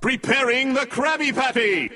[0.00, 1.90] Preparing the Krabby Patty!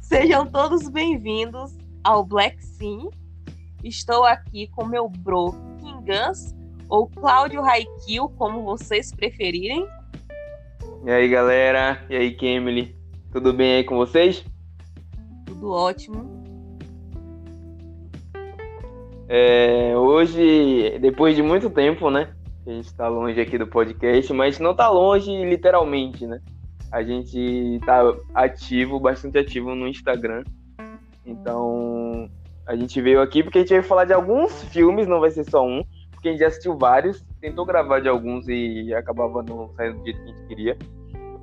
[0.00, 3.08] Sejam todos bem-vindos ao Black Sim.
[3.84, 6.52] Estou aqui com meu bro Kingans,
[6.88, 9.86] ou Cláudio Raikil, como vocês preferirem.
[11.04, 12.04] E aí, galera?
[12.10, 12.96] E aí, Kemily?
[13.30, 14.44] Tudo bem aí com vocês?
[15.46, 16.42] Tudo ótimo.
[19.28, 22.34] É, hoje, depois de muito tempo, né?
[22.66, 26.40] A gente está longe aqui do podcast, mas não está longe literalmente, né?
[26.90, 30.42] A gente tá ativo, bastante ativo no Instagram.
[31.24, 32.28] Então,
[32.66, 35.44] a gente veio aqui porque a gente veio falar de alguns filmes, não vai ser
[35.44, 39.70] só um, porque a gente já assistiu vários, tentou gravar de alguns e acabava não
[39.74, 40.78] saindo do jeito que a gente queria.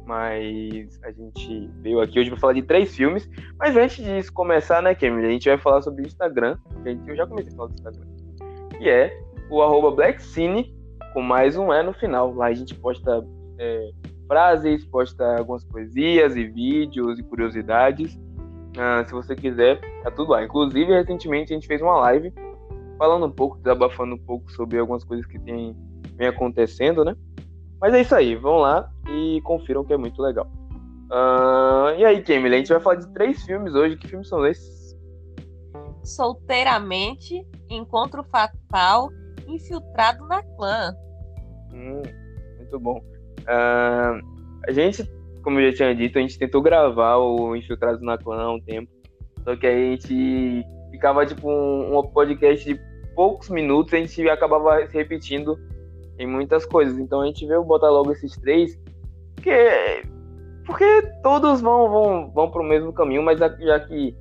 [0.05, 3.29] Mas a gente veio aqui hoje para falar de três filmes.
[3.59, 6.57] Mas antes disso começar, né, Kemily, a gente vai falar sobre o Instagram.
[6.81, 8.07] Que a gente, eu já comecei a falar do Instagram.
[8.75, 9.15] Que é
[9.51, 10.73] o arroba BlackCine,
[11.13, 12.33] com mais um E no final.
[12.33, 13.23] Lá a gente posta
[13.59, 13.89] é,
[14.27, 18.17] frases, posta algumas poesias e vídeos e curiosidades.
[18.77, 20.43] Ah, se você quiser, tá tudo lá.
[20.43, 22.33] Inclusive, recentemente a gente fez uma live
[22.97, 25.75] falando um pouco, desabafando um pouco sobre algumas coisas que tem,
[26.15, 27.15] vem acontecendo, né?
[27.79, 30.47] Mas é isso aí, vão lá e confiram que é muito legal.
[31.11, 33.97] Ah, e aí, Kemily, a gente vai falar de três filmes hoje.
[33.97, 34.95] Que filmes são esses?
[36.03, 39.09] Solteiramente, Encontro Fatal,
[39.47, 40.93] Infiltrado na Clã.
[41.73, 42.01] Hum,
[42.57, 43.01] muito bom.
[43.47, 44.19] Ah,
[44.67, 45.09] a gente,
[45.49, 48.61] como eu já tinha dito, a gente tentou gravar o Infiltrados na Clã há um
[48.61, 48.87] tempo.
[49.43, 52.79] Só que aí a gente ficava tipo um, um podcast de
[53.15, 55.57] poucos minutos, a gente acabava se repetindo
[56.19, 56.99] em muitas coisas.
[56.99, 58.79] Então a gente veio botar logo esses três,
[59.33, 60.03] porque,
[60.67, 64.15] porque todos vão, vão, vão para o mesmo caminho, mas já que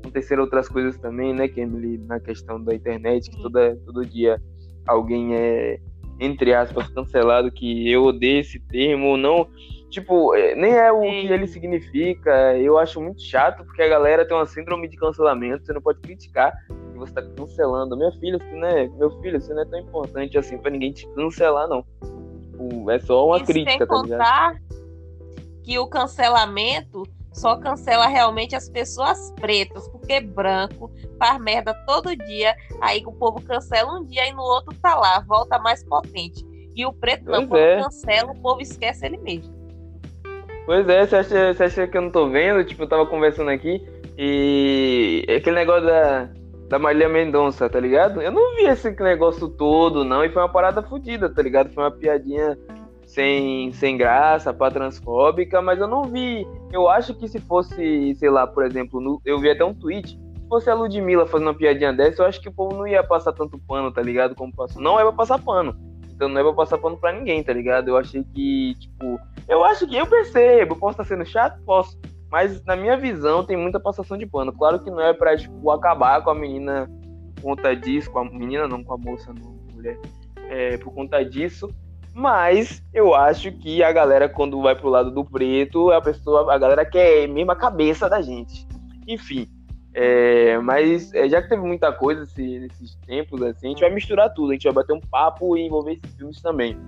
[0.00, 4.42] aconteceram outras coisas também, né, Emily, na questão da internet, que toda, todo dia
[4.88, 5.78] alguém é
[6.22, 9.48] entre aspas, cancelado, que eu odeio esse termo, não.
[9.92, 12.56] Tipo, nem é o que ele significa.
[12.56, 16.00] Eu acho muito chato, porque a galera tem uma síndrome de cancelamento, você não pode
[16.00, 16.50] criticar
[16.94, 17.94] e você tá cancelando.
[17.94, 20.92] Minha filha, você não é, meu filho, você não é tão importante assim pra ninguém
[20.92, 21.84] te cancelar, não.
[22.40, 24.18] Tipo, é só uma Isso crítica, tá ligado?
[24.18, 24.56] contar
[25.62, 32.56] que o cancelamento só cancela realmente as pessoas pretas, porque branco faz merda todo dia,
[32.80, 36.42] aí o povo cancela um dia e no outro tá lá, volta mais potente.
[36.74, 37.82] E o preto não, Pois quando é.
[37.82, 39.61] cancela, o povo esquece ele mesmo.
[40.64, 42.64] Pois é, você acha, você acha que eu não tô vendo?
[42.64, 43.84] Tipo, eu tava conversando aqui
[44.16, 46.28] e aquele negócio da,
[46.68, 48.22] da Marília Mendonça, tá ligado?
[48.22, 51.70] Eu não vi esse negócio todo, não, e foi uma parada fodida, tá ligado?
[51.72, 52.56] Foi uma piadinha
[53.04, 56.46] sem, sem graça, pá, transfóbica, mas eu não vi.
[56.72, 60.10] Eu acho que se fosse, sei lá, por exemplo, no- eu vi até um tweet,
[60.10, 63.02] se fosse a Ludmilla fazendo uma piadinha dessa, eu acho que o povo não ia
[63.02, 64.34] passar tanto pano, tá ligado?
[64.36, 64.80] Como passou.
[64.80, 65.74] Não é pra passar pano.
[66.22, 67.88] Então não é pra passar pano pra ninguém, tá ligado?
[67.88, 69.18] Eu achei que, tipo,
[69.48, 71.60] eu acho que eu percebo, posso estar sendo chato?
[71.64, 71.98] Posso.
[72.30, 74.52] Mas na minha visão tem muita passação de pano.
[74.52, 76.88] Claro que não é pra, tipo, acabar com a menina
[77.34, 79.98] por conta disso, com a menina não, com a moça, não, mulher,
[80.48, 81.68] é, por conta disso.
[82.14, 86.56] Mas eu acho que a galera, quando vai pro lado do preto, a pessoa, a
[86.56, 88.64] galera quer mesmo a cabeça da gente.
[89.08, 89.48] Enfim.
[89.94, 93.90] É, mas é, já que teve muita coisa esse- nesses tempos, assim, a gente vai
[93.92, 94.50] misturar tudo.
[94.50, 96.78] A gente vai bater um papo e envolver esses filmes também.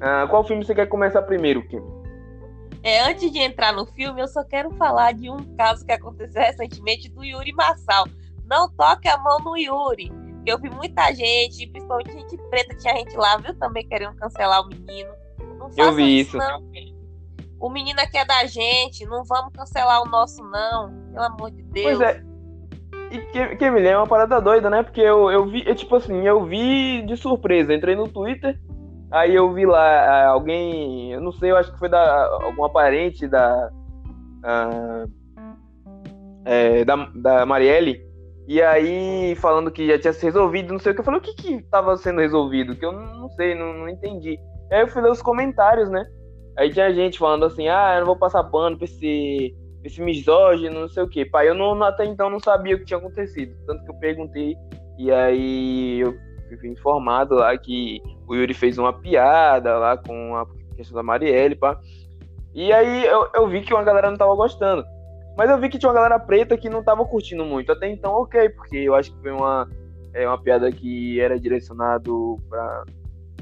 [0.00, 1.80] Ah, qual filme você quer começar primeiro, Kim?
[2.82, 6.40] É, antes de entrar no filme, eu só quero falar de um caso que aconteceu
[6.42, 8.06] recentemente do Yuri Marçal.
[8.46, 10.10] Não toque a mão no Yuri.
[10.46, 14.68] Eu vi muita gente, principalmente gente preta, tinha gente lá, viu, também querendo cancelar o
[14.68, 15.10] menino.
[15.58, 16.38] Não façam vi isso.
[16.38, 16.62] Não.
[17.60, 20.90] O menino aqui é da gente, não vamos cancelar o nosso, não.
[21.12, 21.98] Pelo amor de Deus.
[21.98, 22.24] Pois é.
[23.10, 24.82] E que, que me lembra uma parada doida, né?
[24.82, 27.74] Porque eu, eu vi, eu, tipo assim, eu vi de surpresa.
[27.74, 28.58] Entrei no Twitter,
[29.10, 32.70] aí eu vi lá ah, alguém, eu não sei, eu acho que foi da alguma
[32.70, 33.70] parente da.
[34.44, 35.04] ah,
[36.44, 38.00] é, da, da Marielle.
[38.48, 41.00] E aí, falando que já tinha se resolvido, não sei o que.
[41.00, 42.74] Eu falei, o que que tava sendo resolvido?
[42.74, 44.38] Que eu não, sei, não, não entendi.
[44.72, 46.04] Aí eu fui ler os comentários, né?
[46.58, 50.80] Aí tinha gente falando assim, ah, eu não vou passar pano pra esse, esse misógino,
[50.80, 51.24] não sei o que.
[51.24, 53.54] Pai, eu não, até então não sabia o que tinha acontecido.
[53.66, 54.56] Tanto que eu perguntei,
[54.98, 56.14] e aí eu
[56.58, 60.46] fui informado lá que o Yuri fez uma piada lá com a
[60.76, 61.78] questão da Marielle, pá.
[62.54, 64.84] E aí eu, eu vi que uma galera não tava gostando.
[65.36, 67.72] Mas eu vi que tinha uma galera preta que não tava curtindo muito.
[67.72, 69.68] Até então, ok, porque eu acho que foi uma,
[70.12, 72.84] é, uma piada que era direcionado pra.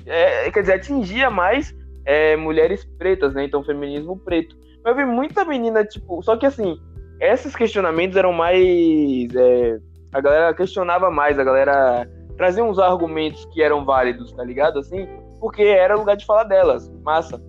[0.07, 1.75] É, quer dizer, atingia mais
[2.05, 3.45] é, mulheres pretas, né?
[3.45, 4.57] Então, feminismo preto.
[4.85, 6.23] Eu vi muita menina, tipo.
[6.23, 6.79] Só que assim,
[7.21, 9.35] esses questionamentos eram mais.
[9.35, 9.79] É,
[10.13, 14.79] a galera questionava mais, a galera trazia uns argumentos que eram válidos, tá ligado?
[14.79, 15.07] Assim,
[15.41, 17.43] porque era lugar de falar delas, massa.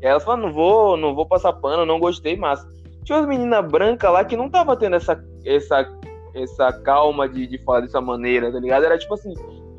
[0.00, 2.68] E elas falaram, não vou, não vou passar pano, não gostei, massa.
[3.04, 5.88] Tinha umas meninas brancas lá que não tava tendo essa, essa,
[6.34, 8.84] essa calma de, de falar dessa maneira, tá ligado?
[8.84, 9.32] Era tipo assim,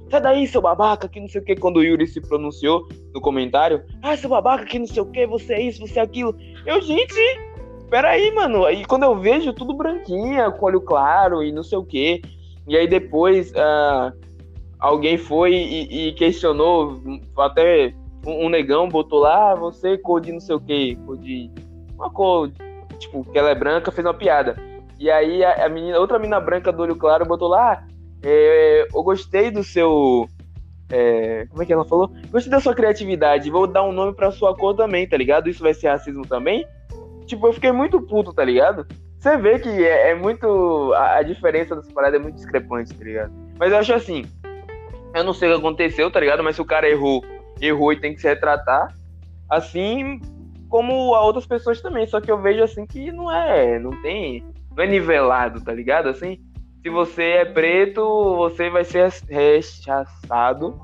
[0.09, 3.21] sai daí, seu babaca, que não sei o que, quando o Yuri se pronunciou no
[3.21, 6.35] comentário, ah, seu babaca, que não sei o que, você é isso, você é aquilo.
[6.65, 7.15] Eu, gente,
[7.89, 8.65] peraí, mano.
[8.65, 12.21] Aí quando eu vejo tudo branquinha, com olho claro e não sei o que.
[12.67, 14.11] E aí depois uh,
[14.79, 16.99] alguém foi e, e, questionou,
[17.37, 17.93] até
[18.25, 21.51] um, um, negão botou lá, ah, você cor de não sei o que, cor de.
[21.93, 22.51] Uma cor,
[22.99, 24.57] tipo, que ela é branca, fez uma piada.
[24.99, 27.85] E aí a, a menina, outra menina branca do olho claro botou lá,
[28.23, 30.27] é, eu gostei do seu.
[30.89, 32.11] É, como é que ela falou?
[32.29, 35.49] Gostei da sua criatividade, vou dar um nome pra sua cor também, tá ligado?
[35.49, 36.65] Isso vai ser racismo também?
[37.25, 38.85] Tipo, eu fiquei muito puto, tá ligado?
[39.25, 40.93] Você vê que é, é muito.
[40.93, 43.33] A, a, diferença das paradas é muito discrepante, tá ligado?
[43.57, 44.23] Mas eu acho assim.
[45.15, 46.43] Eu não sei o que aconteceu, tá ligado?
[46.43, 47.23] Mas se o cara errou,
[47.59, 48.95] errou e tem que se retratar.
[49.49, 50.19] Assim
[50.69, 52.05] como a outras pessoas também.
[52.05, 53.79] Só que eu vejo assim que não é.
[53.79, 54.43] Não tem.
[54.75, 56.07] Não é nivelado, tá ligado?
[56.07, 56.39] Assim.
[56.85, 60.79] Se você é preto, você vai ser rechaçado.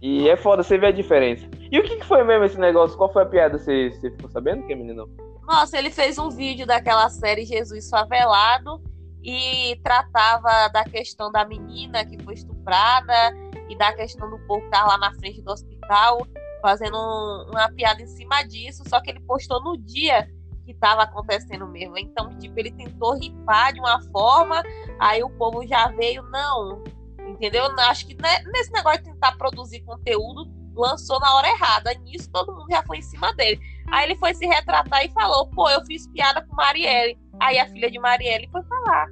[0.00, 1.44] E é foda, você vê a diferença.
[1.58, 2.96] E o que, foi mesmo esse negócio?
[2.96, 3.58] Qual foi a piada?
[3.58, 5.10] Você, você ficou sabendo, que menino?
[5.42, 8.80] Nossa, ele fez um vídeo daquela série Jesus Favelado
[9.20, 13.36] e tratava da questão da menina que foi estuprada
[13.68, 16.24] e da questão do povo lá na frente do hospital,
[16.62, 20.28] fazendo um, uma piada em cima disso, só que ele postou no dia
[20.64, 21.98] que estava acontecendo mesmo.
[21.98, 24.62] Então, tipo, ele tentou ripar de uma forma,
[24.98, 26.82] aí o povo já veio, não,
[27.28, 27.64] entendeu?
[27.78, 31.94] Acho que né, nesse negócio de tentar produzir conteúdo, lançou na hora errada.
[32.04, 33.60] Nisso todo mundo já foi em cima dele.
[33.90, 37.18] Aí ele foi se retratar e falou: pô, eu fiz piada com Marielle.
[37.40, 39.06] Aí a filha de Marielle foi falar.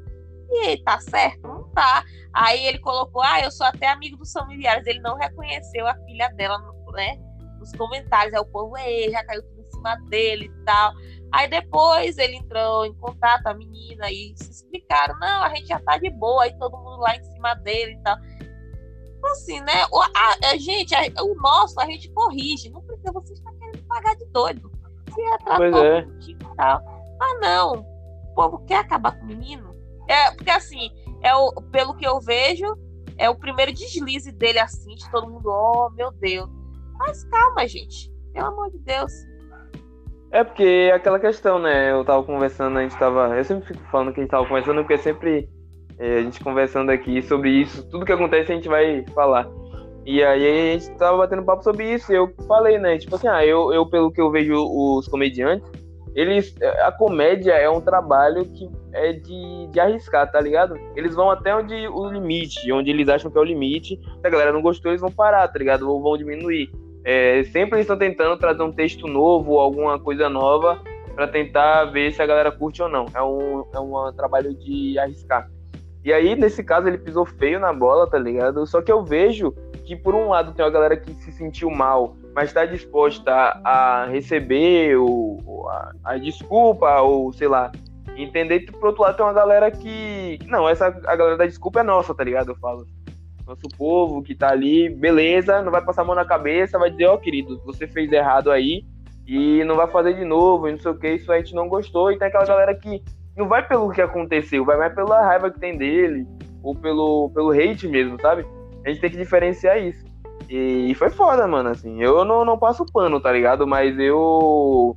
[0.51, 1.49] E tá certo?
[1.49, 2.05] Não tá.
[2.33, 4.87] Aí ele colocou: ah, eu sou até amigo dos familiares.
[4.87, 6.59] Ele não reconheceu a filha dela,
[6.93, 7.17] né?
[7.59, 8.35] Nos comentários.
[8.35, 9.62] Aí o povo, ei, já caiu tudo
[10.09, 10.93] dele e tal.
[11.33, 15.81] Aí depois ele entrou em contato, a menina, e se explicaram: não, a gente já
[15.81, 16.45] tá de boa.
[16.45, 18.17] Aí todo mundo lá em cima dele e tal
[19.27, 19.87] assim, né?
[19.93, 22.71] O, a, a gente, a, o nosso, a gente corrige.
[22.71, 24.71] Não precisa, você está querendo pagar de doido.
[25.15, 26.07] Se é pois é.
[26.29, 26.83] e tal.
[27.21, 27.73] Ah, não.
[28.31, 29.75] O povo quer acabar com o menino.
[30.09, 30.91] É, porque assim,
[31.23, 32.67] é o, pelo que eu vejo,
[33.17, 36.51] é o primeiro deslize dele assim, de todo mundo, oh meu Deus.
[36.99, 38.11] Mas calma, gente.
[38.33, 39.13] Pelo amor de Deus.
[40.33, 41.93] É porque é aquela questão, né?
[41.93, 43.37] Eu tava conversando, a gente tava.
[43.37, 45.47] Eu sempre fico falando que a gente tava conversando, porque sempre
[45.99, 49.47] é, a gente conversando aqui sobre isso, tudo que acontece a gente vai falar.
[50.07, 52.97] E aí a gente tava batendo papo sobre isso, e eu falei, né?
[52.97, 55.71] Tipo assim, ah, eu, eu pelo que eu vejo os comediantes,
[56.15, 56.55] eles.
[56.83, 60.79] A comédia é um trabalho que é de, de arriscar, tá ligado?
[60.97, 63.97] Eles vão até onde o limite, onde eles acham que é o limite.
[63.97, 65.91] Se a galera não gostou, eles vão parar, tá ligado?
[65.91, 66.71] Ou vão diminuir.
[67.05, 70.81] É, sempre eles estão tentando trazer um texto novo, alguma coisa nova,
[71.15, 73.07] para tentar ver se a galera curte ou não.
[73.15, 75.49] É um, é um trabalho de arriscar.
[76.05, 78.67] E aí, nesse caso, ele pisou feio na bola, tá ligado?
[78.67, 79.53] Só que eu vejo
[79.85, 83.33] que, por um lado, tem uma galera que se sentiu mal, mas está disposta
[83.65, 87.71] a receber o, a, a, desculpa, ou sei lá,
[88.17, 88.61] entender.
[88.73, 90.39] por outro lado, tem uma galera que.
[90.47, 92.51] Não, essa a galera da desculpa é nossa, tá ligado?
[92.51, 92.85] Eu falo.
[93.53, 97.07] Nosso povo que tá ali, beleza, não vai passar a mão na cabeça, vai dizer,
[97.07, 98.83] ó, oh, querido, você fez errado aí
[99.27, 101.69] e não vai fazer de novo, e não sei o que, isso a gente não
[101.69, 102.11] gostou.
[102.11, 103.03] E tem aquela galera que
[103.37, 106.27] não vai pelo que aconteceu, vai mais pela raiva que tem dele,
[106.63, 108.47] ou pelo, pelo hate mesmo, sabe?
[108.87, 110.03] A gente tem que diferenciar isso.
[110.49, 112.03] E foi foda, mano, assim.
[112.03, 113.67] Eu não, não passo pano, tá ligado?
[113.67, 114.97] Mas eu.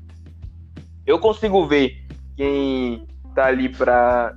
[1.05, 1.93] Eu consigo ver
[2.35, 4.33] quem tá ali pra.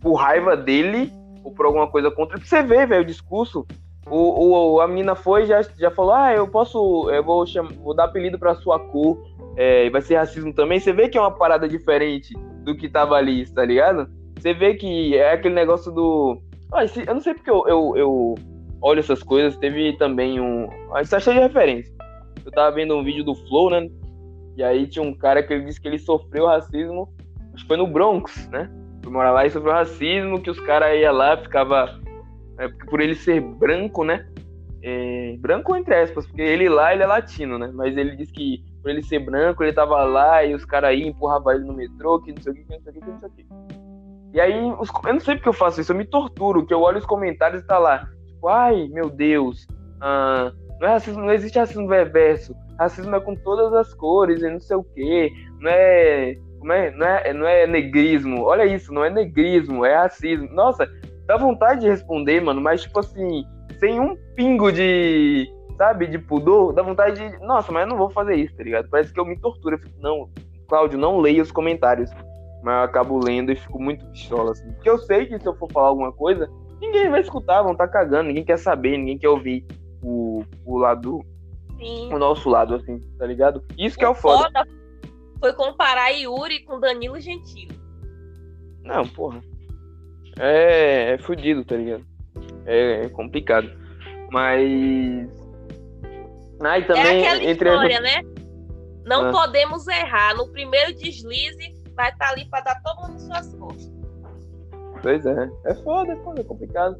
[0.00, 1.12] por raiva dele,
[1.48, 2.38] ou por alguma coisa contra.
[2.38, 3.66] Você ver, velho, o discurso.
[4.10, 7.10] O, o, a menina foi já já falou: Ah, eu posso.
[7.10, 9.18] Eu vou, chamar, vou dar apelido pra sua cor.
[9.56, 10.78] É, vai ser racismo também.
[10.78, 14.08] Você vê que é uma parada diferente do que tava ali, tá ligado?
[14.38, 16.40] Você vê que é aquele negócio do.
[16.72, 17.06] Ah, esse...
[17.06, 18.34] eu não sei porque eu, eu, eu,
[18.80, 19.56] olho essas coisas.
[19.56, 20.68] Teve também um.
[20.94, 21.92] Ah, isso cheio de referência.
[22.44, 23.88] Eu tava vendo um vídeo do Flow, né?
[24.56, 27.12] E aí tinha um cara que ele disse que ele sofreu racismo.
[27.52, 28.70] Acho que foi no Bronx, né?
[29.08, 31.98] Morar lá e sofreu racismo, que os caras iam lá, ficava.
[32.58, 34.26] É, por ele ser branco, né?
[34.82, 37.70] É, branco entre aspas, porque ele lá ele é latino, né?
[37.72, 41.06] Mas ele disse que por ele ser branco, ele tava lá e os caras aí
[41.06, 43.10] empurravam ele no metrô, que não sei o que, que não sei o que, que
[43.10, 43.46] não sei o que.
[44.34, 46.80] E aí, os, eu não sei porque eu faço isso, eu me torturo, que eu
[46.80, 49.66] olho os comentários e tá lá, tipo, ai, meu Deus,
[50.00, 54.50] ah, não, é racismo, não existe racismo reverso, racismo é com todas as cores e
[54.50, 58.92] não sei o que, não é, como é, não é, não é negrismo, olha isso,
[58.92, 60.48] não é negrismo, é racismo.
[60.52, 60.88] Nossa,
[61.26, 63.44] dá vontade de responder, mano, mas tipo assim,
[63.78, 68.10] sem um pingo de, sabe, de pudor, dá vontade de, nossa, mas eu não vou
[68.10, 68.88] fazer isso, tá ligado?
[68.90, 70.28] Parece que eu me torturo, eu fico, não,
[70.68, 72.10] Cláudio, não leia os comentários.
[72.62, 74.70] Mas eu acabo lendo e fico muito pistola, assim.
[74.72, 76.50] Porque eu sei que se eu for falar alguma coisa,
[76.80, 79.64] ninguém vai escutar, vão estar tá cagando, ninguém quer saber, ninguém quer ouvir
[80.02, 81.20] o, o lado,
[81.78, 82.12] Sim.
[82.12, 83.62] o nosso lado, assim, tá ligado?
[83.78, 84.42] Isso que é o foda.
[84.42, 84.77] foda
[85.40, 87.78] foi comparar Yuri com Danilo Gentili.
[88.82, 89.40] Não, porra.
[90.38, 92.04] É, é fudido, tá ligado?
[92.64, 93.68] É, é complicado.
[94.30, 95.28] Mas.
[96.62, 97.02] Ah, e também.
[97.02, 98.22] é aquela entre história, né?
[99.04, 99.32] Não Ah.
[99.32, 100.34] podemos errar.
[100.36, 103.92] No primeiro deslize, vai estar ali para dar todo mundo em suas costas.
[105.02, 105.50] Pois é.
[105.66, 106.96] É foda, é foda, é complicado.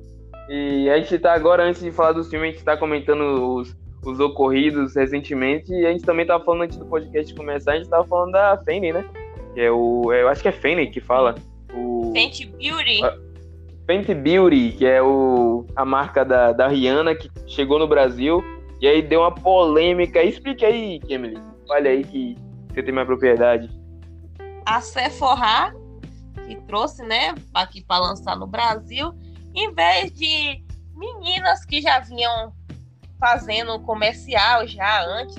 [0.48, 3.76] E a gente tá agora, antes de falar dos filmes, a gente tá comentando os,
[4.08, 5.72] os ocorridos recentemente.
[5.72, 8.60] E a gente também tava falando antes do podcast começar, a gente tava falando da
[8.64, 9.08] Fanny, né?
[9.54, 10.12] Que é o.
[10.12, 11.34] Eu acho que é Fanny que fala.
[11.74, 12.12] O.
[12.12, 13.04] Fenty Beauty.
[13.04, 13.16] Ah.
[13.86, 18.42] Fenty Beauty, que é o, a marca da, da Rihanna que chegou no Brasil.
[18.80, 20.22] E aí deu uma polêmica.
[20.22, 21.38] Explique aí, Emily.
[21.68, 22.36] Olha aí que
[22.72, 23.70] você tem mais propriedade.
[24.66, 25.74] a Sephora,
[26.46, 29.12] que trouxe, né, aqui para lançar no Brasil,
[29.54, 30.62] em vez de
[30.94, 32.52] meninas que já vinham
[33.18, 35.36] fazendo comercial já antes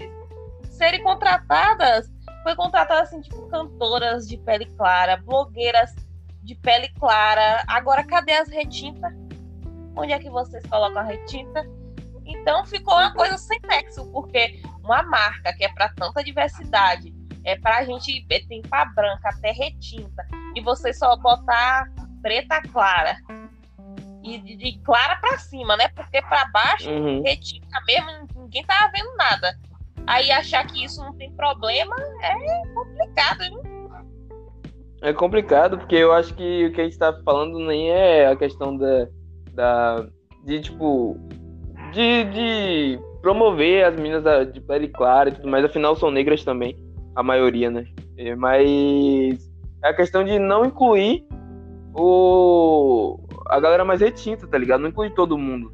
[0.72, 2.10] serem contratadas,
[2.44, 5.94] foi contratada assim, tipo, cantoras de pele clara, blogueiras
[6.42, 7.64] de pele clara.
[7.68, 9.14] Agora, cadê as retintas?
[9.96, 11.66] Onde é que vocês colocam a retinta?
[12.26, 17.58] Então ficou uma coisa sem nexo, porque uma marca que é para tanta diversidade, é
[17.58, 21.86] pra gente ver tempa branca até retinta, e você só botar
[22.22, 23.18] preta clara.
[24.24, 25.88] E de, de clara pra cima, né?
[25.90, 27.22] Porque pra baixo, Uhum.
[27.88, 29.54] mesmo, ninguém tava vendo nada.
[30.08, 33.58] Aí achar que isso não tem problema é complicado, hein?
[35.02, 38.36] É complicado, porque eu acho que o que a gente tá falando nem é a
[38.36, 39.08] questão da.
[39.54, 40.06] da
[40.44, 41.16] de tipo.
[41.94, 46.44] De, de promover as meninas da- de pele clara e tudo mais, afinal são negras
[46.44, 46.76] também,
[47.16, 47.86] a maioria, né?
[48.18, 49.50] É, Mas
[49.84, 51.26] é a questão de não incluir
[51.94, 54.82] o a galera mais retinta, tá ligado?
[54.82, 55.74] Não incluir todo mundo.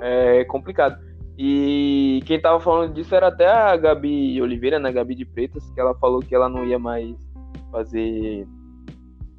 [0.00, 0.98] É complicado.
[1.38, 4.90] E quem tava falando disso era até a Gabi Oliveira, né?
[4.90, 7.14] Gabi de Pretas, que ela falou que ela não ia mais
[7.70, 8.46] fazer.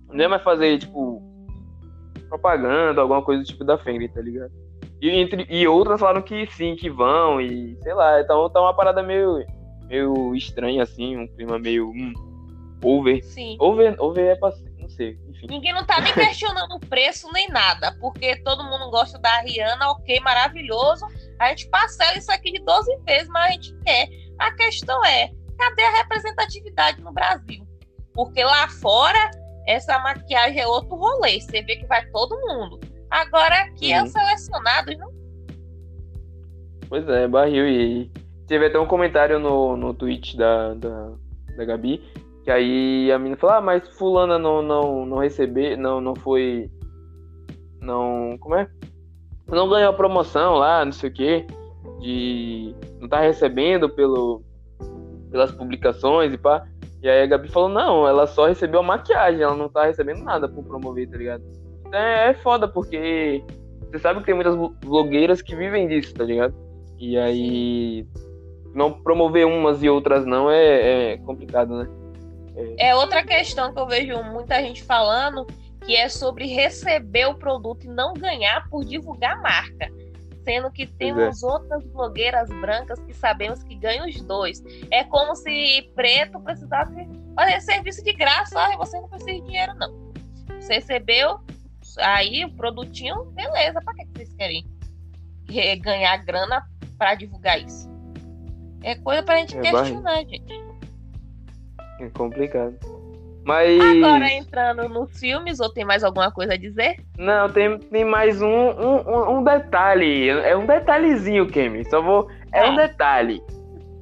[0.07, 1.21] Não ia mais fazer, tipo,
[2.29, 4.51] propaganda, alguma coisa do tipo da Fenry, tá ligado?
[5.01, 8.73] E, entre, e outras falaram que sim, que vão, e sei lá, então tá uma
[8.73, 9.43] parada meio,
[9.87, 11.89] meio estranha, assim, um clima meio.
[11.89, 12.13] Hum,
[12.83, 13.23] over.
[13.23, 13.57] Sim.
[13.59, 14.51] Over, over é pra.
[15.03, 15.47] Enfim.
[15.49, 19.91] Ninguém não tá nem questionando o preço nem nada, porque todo mundo gosta da Rihanna,
[19.91, 21.05] ok, maravilhoso.
[21.39, 24.07] A gente parcela isso aqui de 12 vezes, mas a gente quer.
[24.39, 27.65] A questão é, cadê a representatividade no Brasil?
[28.13, 29.29] Porque lá fora,
[29.67, 31.39] essa maquiagem é outro rolê.
[31.39, 32.79] Você vê que vai todo mundo.
[33.09, 35.11] Agora aqui é os selecionados, não?
[36.89, 37.67] Pois é, barril.
[37.67, 38.11] E
[38.47, 41.11] teve até um comentário no, no tweet da, da,
[41.55, 42.01] da Gabi,
[42.47, 46.71] que aí a menina falou, ah, mas fulana não, não, não receber, não, não foi.
[47.81, 48.37] Não.
[48.39, 48.69] Como é?
[49.49, 51.45] Não ganhou a promoção lá, não sei o quê.
[51.99, 52.73] De.
[53.01, 54.41] Não tá recebendo pelo,
[55.29, 56.65] pelas publicações e pá.
[57.03, 60.23] E aí a Gabi falou, não, ela só recebeu a maquiagem, ela não tá recebendo
[60.23, 61.43] nada por promover, tá ligado?
[61.81, 63.43] Então é, é foda, porque
[63.91, 66.55] você sabe que tem muitas blo- blogueiras que vivem disso, tá ligado?
[66.97, 68.07] E aí
[68.73, 72.06] não promover umas e outras não é, é complicado, né?
[72.77, 75.45] É outra questão que eu vejo muita gente falando,
[75.85, 79.87] que é sobre receber o produto e não ganhar por divulgar a marca.
[80.43, 84.63] Sendo que temos outras blogueiras brancas que sabemos que ganham os dois.
[84.89, 86.93] É como se preto precisasse
[87.35, 88.57] fazer serviço de graça.
[88.57, 90.13] Ah, você não precisa de dinheiro, não.
[90.59, 91.39] Você recebeu
[91.99, 93.81] aí o produtinho, beleza.
[93.81, 94.65] Pra que vocês querem
[95.81, 96.65] ganhar grana
[96.97, 97.89] para divulgar isso?
[98.83, 100.66] É coisa pra gente É questionar, gente.
[101.99, 102.75] É complicado.
[103.43, 103.79] Mas.
[103.79, 106.97] Agora entrando nos filmes, ou tem mais alguma coisa a dizer?
[107.17, 110.27] Não, tem, tem mais um, um, um- detalhe.
[110.29, 111.85] É um detalhezinho, Kemi.
[111.89, 112.29] Só vou.
[112.51, 112.87] É um Tá.
[112.87, 113.41] detalhe.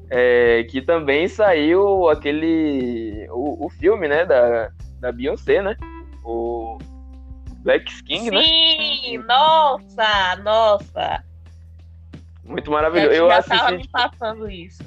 [0.10, 3.28] É, que também saiu aquele.
[3.32, 4.26] O, o filme, né?
[4.26, 5.76] Da, da Beyoncé, né?
[6.24, 6.78] O
[7.60, 8.42] Black King, né?
[8.42, 11.24] Sim, nossa, nossa.
[12.44, 13.12] Muito maravilhoso.
[13.12, 13.58] gente Eu já assisti.
[13.60, 14.84] tava me passando isso.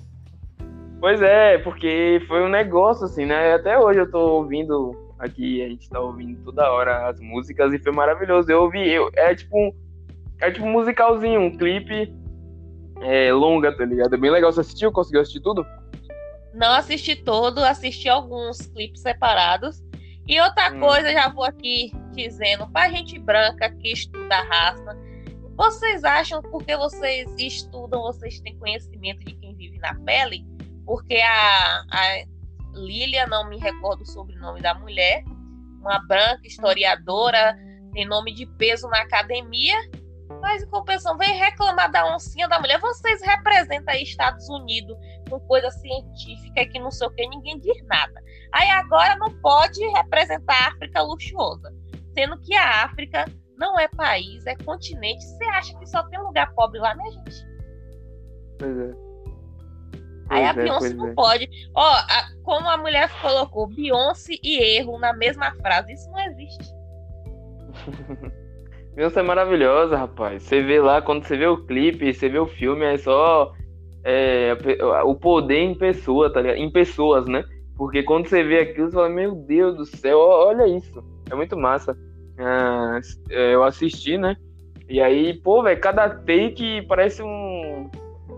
[1.00, 3.55] Pois é, porque foi um negócio assim, né?
[3.55, 7.78] Até hoje eu tô ouvindo aqui, a gente tá ouvindo toda hora as músicas e
[7.78, 8.50] foi maravilhoso.
[8.50, 9.73] Eu ouvi, eu, é tipo um,
[10.40, 12.12] é tipo um musicalzinho, um clipe
[13.00, 14.14] é, longa, tá ligado?
[14.14, 14.52] É bem legal.
[14.52, 14.90] Você assistiu?
[14.90, 15.64] Conseguiu assistir tudo?
[16.52, 19.83] Não assisti todo, assisti alguns clipes separados.
[20.26, 20.81] E outra hum.
[20.81, 24.99] coisa, já vou aqui dizendo, pra gente branca que estuda a raça,
[25.57, 30.45] vocês acham porque vocês estudam, vocês têm conhecimento de quem vive na pele?
[30.88, 32.25] Porque a, a
[32.73, 35.23] Lília, não me recordo o sobrenome da mulher,
[35.83, 37.54] uma branca historiadora,
[37.92, 39.76] tem nome de peso na academia,
[40.40, 42.80] mas em compensação, vem reclamar da oncinha da mulher.
[42.80, 44.97] Vocês representam aí Estados Unidos
[45.28, 48.18] com coisa científica que não sei o que, ninguém diz nada.
[48.54, 51.71] Aí agora não pode representar a África luxuosa,
[52.16, 53.26] sendo que a África
[53.59, 55.23] não é país, é continente.
[55.23, 57.47] Você acha que só tem lugar pobre lá, né, gente?
[58.59, 59.08] Pois é.
[60.28, 61.14] Aí a é, Beyoncé não é.
[61.14, 61.49] pode.
[61.75, 66.75] Ó, a, como a mulher colocou Beyoncé e erro na mesma frase, isso não existe.
[68.94, 70.42] Beyoncé é maravilhosa, rapaz.
[70.42, 73.52] Você vê lá, quando você vê o clipe, você vê o filme, é só
[74.04, 74.56] é,
[75.04, 76.56] o poder em pessoa, tá ligado?
[76.56, 77.44] Em pessoas, né?
[77.76, 81.02] Porque quando você vê aquilo, você fala, meu Deus do céu, olha isso.
[81.30, 81.97] É muito massa.
[82.38, 82.99] Ah,
[83.30, 84.37] é, eu assisti, né?
[84.88, 87.90] E aí, pô, velho, cada take parece um,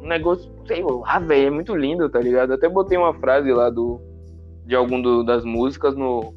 [0.02, 2.52] um negócio, sei lá, velho, é muito lindo, tá ligado?
[2.52, 4.00] Até botei uma frase lá do,
[4.64, 6.34] de algum do, das músicas no,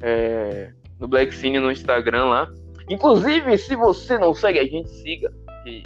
[0.00, 2.50] é, no Black Cine no Instagram lá.
[2.88, 5.30] Inclusive, se você não segue a gente, siga.
[5.64, 5.82] Que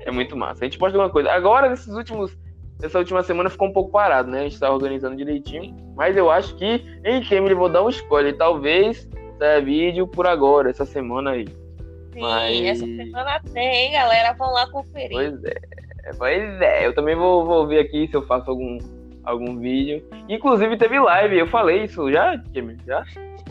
[0.00, 0.64] é muito massa.
[0.64, 1.30] A gente posta alguma coisa.
[1.30, 2.36] Agora, nesses últimos.
[2.80, 4.40] Essa última semana ficou um pouco parado, né?
[4.40, 5.76] A gente tá organizando direitinho.
[5.96, 8.36] Mas eu acho que em Kemily vou dar um spoiler.
[8.36, 11.46] Talvez saia vídeo por agora, essa semana aí.
[12.12, 12.64] Sim, mas...
[12.64, 14.32] essa semana tem, galera.
[14.34, 15.10] Vão lá conferir.
[15.10, 15.54] Pois é.
[16.16, 16.86] Pois é.
[16.86, 18.78] Eu também vou, vou ver aqui se eu faço algum,
[19.24, 20.02] algum vídeo.
[20.28, 21.38] Inclusive teve live.
[21.38, 22.78] Eu falei isso já, Kemily?
[22.86, 23.04] Já?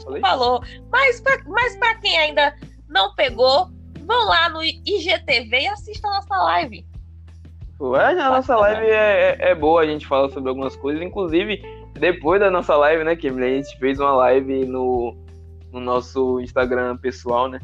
[0.04, 0.22] Falei?
[0.22, 0.62] Falou.
[0.92, 2.54] Mas pra, mas pra quem ainda
[2.88, 3.70] não pegou,
[4.06, 6.86] vão lá no IGTV e assistam a nossa live.
[7.80, 11.62] Ué, a nossa live é, é, é, boa, a gente fala sobre algumas coisas, inclusive
[11.94, 13.40] depois da nossa live, né, Kim?
[13.40, 15.16] A gente fez uma live no,
[15.72, 17.60] no nosso Instagram pessoal, né?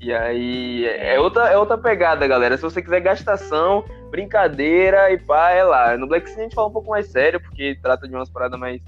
[0.00, 2.56] E aí é outra, é outra pegada, galera.
[2.56, 5.96] Se você quiser gastação, brincadeira e pá, é lá.
[5.96, 8.58] No Black Sea a gente fala um pouco mais sério, porque trata de umas paradas
[8.58, 8.80] mais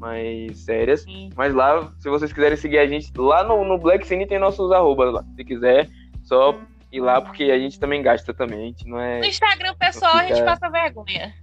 [0.00, 1.02] mais sérias.
[1.02, 1.30] Sim.
[1.36, 4.72] Mas lá, se vocês quiserem seguir a gente, lá no, no Black Cine tem nossos
[4.72, 5.24] arrobas lá.
[5.36, 5.88] Se quiser,
[6.22, 6.58] só
[6.90, 8.58] ir lá, porque a gente também gasta também.
[8.58, 9.20] A gente não é.
[9.20, 10.24] No Instagram, pessoal, fica...
[10.24, 11.34] a gente passa vergonha.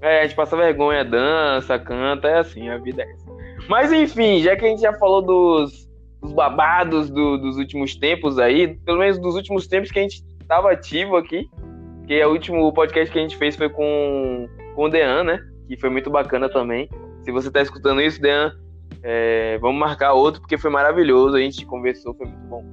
[0.00, 3.26] É, a gente passa vergonha, dança, canta, é assim, a vida é essa.
[3.68, 5.88] Mas enfim, já que a gente já falou dos,
[6.20, 10.22] dos babados do, dos últimos tempos aí, pelo menos dos últimos tempos que a gente
[10.46, 11.48] tava ativo aqui,
[12.06, 15.40] que é o último podcast que a gente fez foi com, com o Dean, né?
[15.66, 16.88] Que foi muito bacana também.
[17.22, 18.52] Se você está escutando isso, Dean,
[19.02, 21.36] é, vamos marcar outro, porque foi maravilhoso.
[21.36, 22.64] A gente conversou, foi muito bom.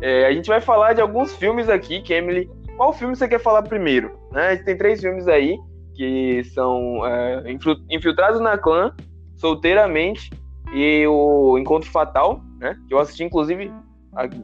[0.00, 2.48] É, a gente vai falar de alguns filmes aqui, Emily.
[2.76, 4.18] Qual filme você quer falar primeiro?
[4.32, 4.56] Né?
[4.56, 5.58] Tem três filmes aí,
[5.94, 7.44] que são é,
[7.90, 8.94] Infiltrados na Clã,
[9.36, 10.30] Solteiramente
[10.72, 12.78] e o Encontro Fatal, né?
[12.88, 13.70] Que eu assisti, inclusive,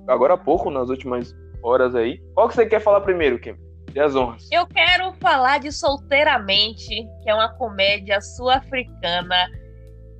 [0.06, 2.20] agora há pouco, nas últimas horas aí.
[2.34, 3.54] Qual que você quer falar primeiro, Kim?
[3.96, 4.46] E as honras.
[4.52, 9.50] Eu quero falar de Solteiramente, que é uma comédia sul-africana.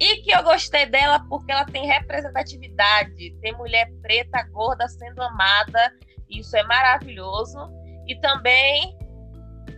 [0.01, 3.37] E que eu gostei dela porque ela tem representatividade.
[3.43, 5.93] Tem mulher preta, gorda sendo amada.
[6.31, 7.59] Isso é maravilhoso.
[8.07, 8.97] E também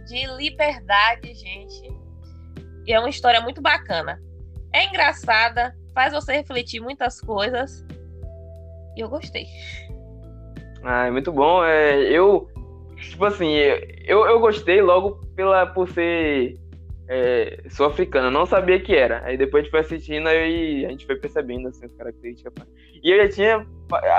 [0.06, 1.92] de liberdade, gente.
[2.86, 4.22] E é uma história muito bacana.
[4.72, 7.84] É engraçada, faz você refletir muitas coisas.
[8.96, 9.46] E eu gostei.
[10.84, 11.64] Ah, é muito bom.
[11.64, 12.48] É, eu
[13.00, 13.52] Tipo assim,
[14.06, 16.58] eu, eu gostei logo pela, por ser
[17.08, 19.22] é, sul africana, não sabia que era.
[19.24, 22.52] Aí depois a gente foi assistindo e a gente foi percebendo assim, as características.
[23.02, 23.66] E eu já tinha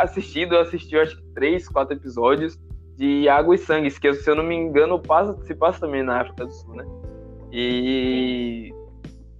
[0.02, 2.58] assistido, eu assisti acho que três, quatro episódios
[2.98, 6.22] de Água e Sangue, que se eu não me engano passa, se passa também na
[6.22, 6.86] África do Sul, né?
[7.52, 8.74] E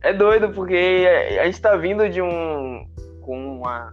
[0.02, 1.06] é doido porque
[1.40, 2.86] a gente tá vindo de um
[3.22, 3.90] com uma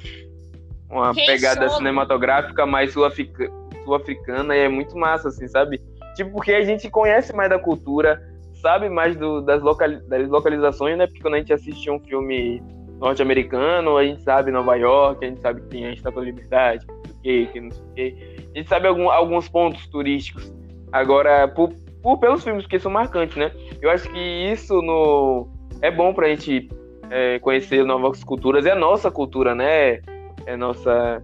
[0.88, 5.80] uma pegada cinematográfica mais sul-africana sul-africana e é muito massa, assim, sabe?
[6.14, 8.20] Tipo, porque a gente conhece mais da cultura,
[8.60, 11.06] sabe mais do, das, local, das localizações, né?
[11.06, 12.62] Porque quando a gente assiste um filme
[12.98, 16.86] norte-americano, a gente sabe Nova York, a gente sabe que tem a Estátua da Liberdade,
[17.22, 18.36] que, que não sei o quê.
[18.54, 20.52] A gente sabe algum, alguns pontos turísticos.
[20.90, 21.72] Agora, por,
[22.02, 23.52] por, pelos filmes que são marcantes, né?
[23.80, 25.48] Eu acho que isso no,
[25.82, 26.68] é bom pra gente
[27.10, 28.64] é, conhecer novas culturas.
[28.66, 30.00] É a nossa cultura, né?
[30.46, 31.22] É nossa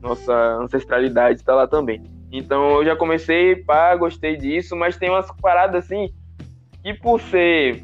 [0.00, 2.02] nossa ancestralidade está lá também.
[2.30, 6.12] Então eu já comecei, pá, gostei disso, mas tem umas paradas assim
[6.82, 7.82] que por ser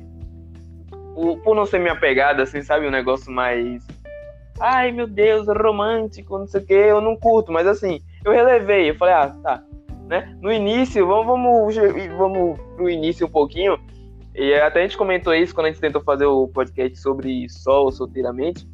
[1.15, 2.87] por, por não ser minha pegada, assim, sabe?
[2.87, 3.87] Um negócio mais.
[4.61, 8.91] Ai, meu Deus, romântico, não sei o que, eu não curto, mas assim, eu relevei,
[8.91, 9.65] eu falei, ah, tá.
[10.07, 10.37] Né?
[10.41, 11.77] No início, vamos, vamos,
[12.17, 13.79] vamos pro início um pouquinho.
[14.35, 17.91] E até a gente comentou isso quando a gente tentou fazer o podcast sobre sol
[17.91, 18.69] solteiramente.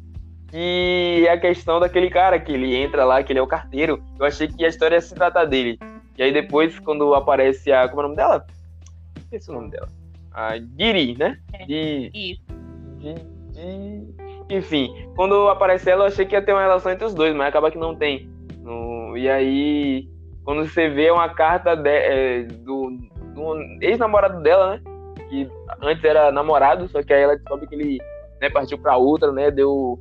[0.51, 4.03] Que é a questão daquele cara que ele entra lá, que ele é o carteiro.
[4.19, 5.79] Eu achei que a história ia se tratar dele.
[6.17, 7.87] E aí depois, quando aparece a.
[7.87, 8.45] Como é o nome dela?
[9.31, 9.87] Esse é o nome dela.
[10.33, 11.37] A Giri, né?
[11.53, 11.65] É.
[11.65, 12.41] De, Isso.
[12.99, 13.13] de,
[13.53, 17.33] de- Enfim, quando aparece ela, eu achei que ia ter uma relação entre os dois,
[17.33, 18.29] mas acaba que não tem.
[18.59, 20.07] No- E aí,
[20.43, 22.91] quando você vê uma carta de- é, do,
[23.33, 24.81] do ex-namorado dela, né?
[25.29, 25.49] Que
[25.81, 27.99] antes era namorado, só que aí ela descobre que ele
[28.41, 29.49] né, partiu pra outra, né?
[29.49, 29.97] Deu.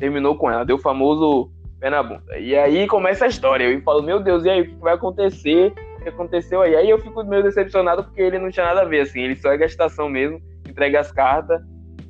[0.00, 2.38] Terminou com ela, deu o famoso pé na bunda.
[2.38, 3.64] E aí começa a história.
[3.64, 5.72] Eu falo, meu Deus, e aí, o que vai acontecer?
[5.98, 6.74] O que aconteceu aí?
[6.74, 9.20] Aí eu fico meio decepcionado porque ele não tinha nada a ver, assim.
[9.20, 11.60] Ele só é gastação mesmo, entrega as cartas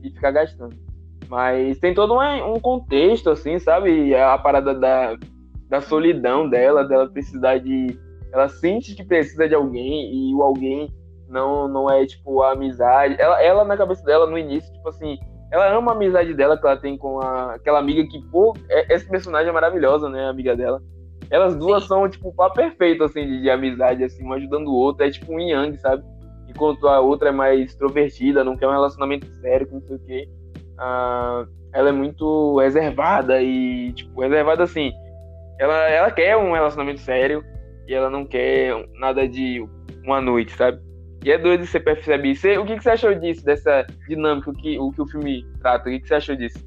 [0.03, 0.77] e fica gastando.
[1.29, 4.15] Mas tem todo um, um contexto, assim, sabe?
[4.15, 5.17] A parada da,
[5.69, 7.99] da solidão dela, dela precisar de.
[8.33, 10.93] Ela sente que precisa de alguém e o alguém
[11.29, 13.17] não, não é, tipo, a amizade.
[13.19, 15.19] Ela, ela, na cabeça dela, no início, tipo assim,
[15.51, 18.95] ela ama a amizade dela que ela tem com a, aquela amiga que, pô, é,
[18.95, 20.27] essa personagem é maravilhosa, né?
[20.27, 20.81] A amiga dela.
[21.29, 21.89] Elas duas Sim.
[21.89, 25.05] são, tipo, o par perfeito, assim, de, de amizade, assim, uma ajudando o outro.
[25.05, 26.05] É tipo um yang, sabe?
[26.49, 30.29] Enquanto a outra é mais extrovertida, não quer um relacionamento sério, não sei o quê.
[30.79, 34.93] Ah, ela é muito reservada e, tipo, reservada assim.
[35.59, 37.45] Ela, ela quer um relacionamento sério
[37.87, 39.65] e ela não quer nada de
[40.05, 40.81] uma noite, sabe?
[41.23, 42.49] E é doido você perceber isso.
[42.49, 45.89] O que, que você achou disso, dessa dinâmica, que o, que o filme trata?
[45.89, 46.59] O que, que você achou disso?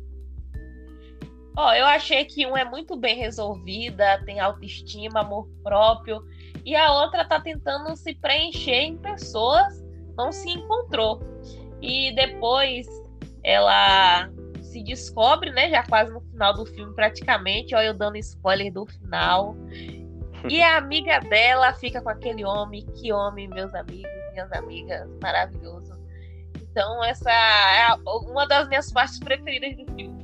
[1.55, 6.23] Ó, eu achei que um é muito bem resolvida, tem autoestima, amor próprio,
[6.65, 9.83] e a outra tá tentando se preencher em pessoas,
[10.17, 11.21] não se encontrou.
[11.81, 12.87] E depois
[13.43, 14.29] ela
[14.61, 18.87] se descobre, né, já quase no final do filme praticamente, ó, eu dando spoiler do
[18.87, 19.55] final.
[20.49, 25.93] E a amiga dela fica com aquele homem, que homem, meus amigos, minhas amigas, maravilhoso.
[26.61, 30.23] Então essa é uma das minhas partes preferidas do filme.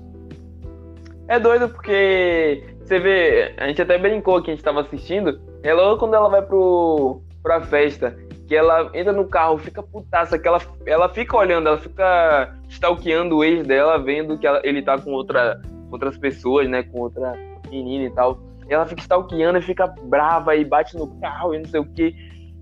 [1.27, 5.73] É doido porque você vê, a gente até brincou que a gente tava assistindo, é
[5.73, 10.47] logo quando ela vai pro, pra festa, que ela entra no carro, fica putaça, que
[10.47, 14.97] ela, ela fica olhando, ela fica stalkeando o ex dela, vendo que ela- ele tá
[14.97, 17.33] com outra, outras pessoas, né, com outra
[17.69, 18.39] menina e tal.
[18.69, 22.15] Ela fica stalkeando e fica brava e bate no carro e não sei o que.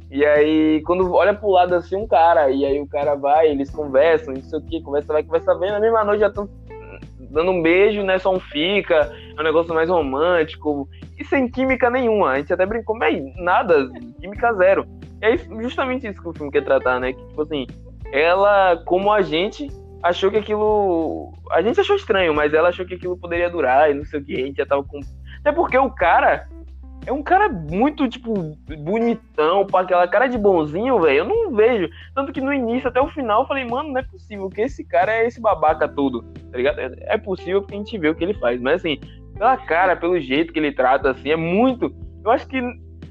[0.10, 3.70] E aí, quando olha pro lado assim, um cara, e aí o cara vai, eles
[3.70, 6.50] conversam, não sei o que, conversa vai, conversa bem, na mesma noite já estão
[7.30, 8.18] dando um beijo, né?
[8.18, 10.88] Só um fica, é um negócio mais romântico,
[11.20, 12.32] e sem química nenhuma.
[12.32, 13.90] A gente até brincou, mas nada,
[14.20, 14.86] química zero.
[15.22, 17.14] E é justamente isso que o filme quer tratar, né?
[17.14, 17.68] Que, tipo assim,
[18.12, 19.68] ela, como a gente,
[20.02, 21.34] achou que aquilo.
[21.52, 24.24] A gente achou estranho, mas ela achou que aquilo poderia durar e não sei o
[24.24, 25.00] que, a gente já tava com.
[25.48, 26.46] Até porque o cara.
[27.06, 28.34] É um cara muito, tipo,
[28.84, 31.20] bonitão, com aquela cara de bonzinho, velho.
[31.20, 31.88] Eu não vejo.
[32.14, 34.84] Tanto que no início até o final eu falei, mano, não é possível que esse
[34.84, 36.80] cara é esse babaca todo, tá ligado?
[36.80, 39.00] É- É possível que a gente vê o que ele faz, mas assim,
[39.38, 41.96] pela cara, pelo jeito que ele trata, assim, é muito.
[42.26, 42.62] Eu acho que.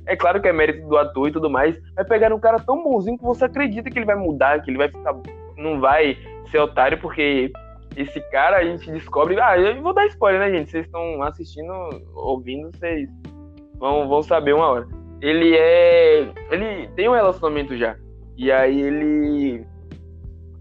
[0.05, 2.85] É claro que é mérito do ator e tudo mais, mas pegar um cara tão
[2.85, 5.17] bonzinho que você acredita que ele vai mudar, que ele vai ficar.
[5.57, 6.19] Não vai
[6.51, 7.51] ser otário, porque
[7.97, 9.41] esse cara a gente descobre.
[9.41, 10.71] Ah, eu vou dar spoiler, né, gente?
[10.71, 11.73] Vocês estão assistindo,
[12.15, 13.09] ouvindo, vocês
[13.79, 14.87] vão, vão saber uma hora.
[15.21, 16.31] Ele é.
[16.51, 17.97] Ele tem um relacionamento já.
[18.37, 19.67] E aí ele.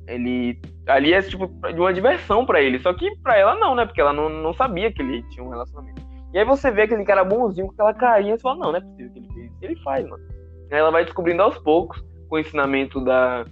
[0.08, 0.60] Ele.
[0.88, 2.80] Ali é tipo de uma diversão pra ele.
[2.80, 3.86] Só que pra ela não, né?
[3.86, 6.02] Porque ela não, não sabia que ele tinha um relacionamento.
[6.34, 8.82] E aí você vê aquele cara bonzinho com aquela carinha e fala, não, não é
[8.82, 9.45] possível que ele fez.
[9.45, 9.58] isso.
[9.62, 10.24] Ele faz, mano.
[10.71, 13.45] Aí ela vai descobrindo aos poucos, com o ensinamento da,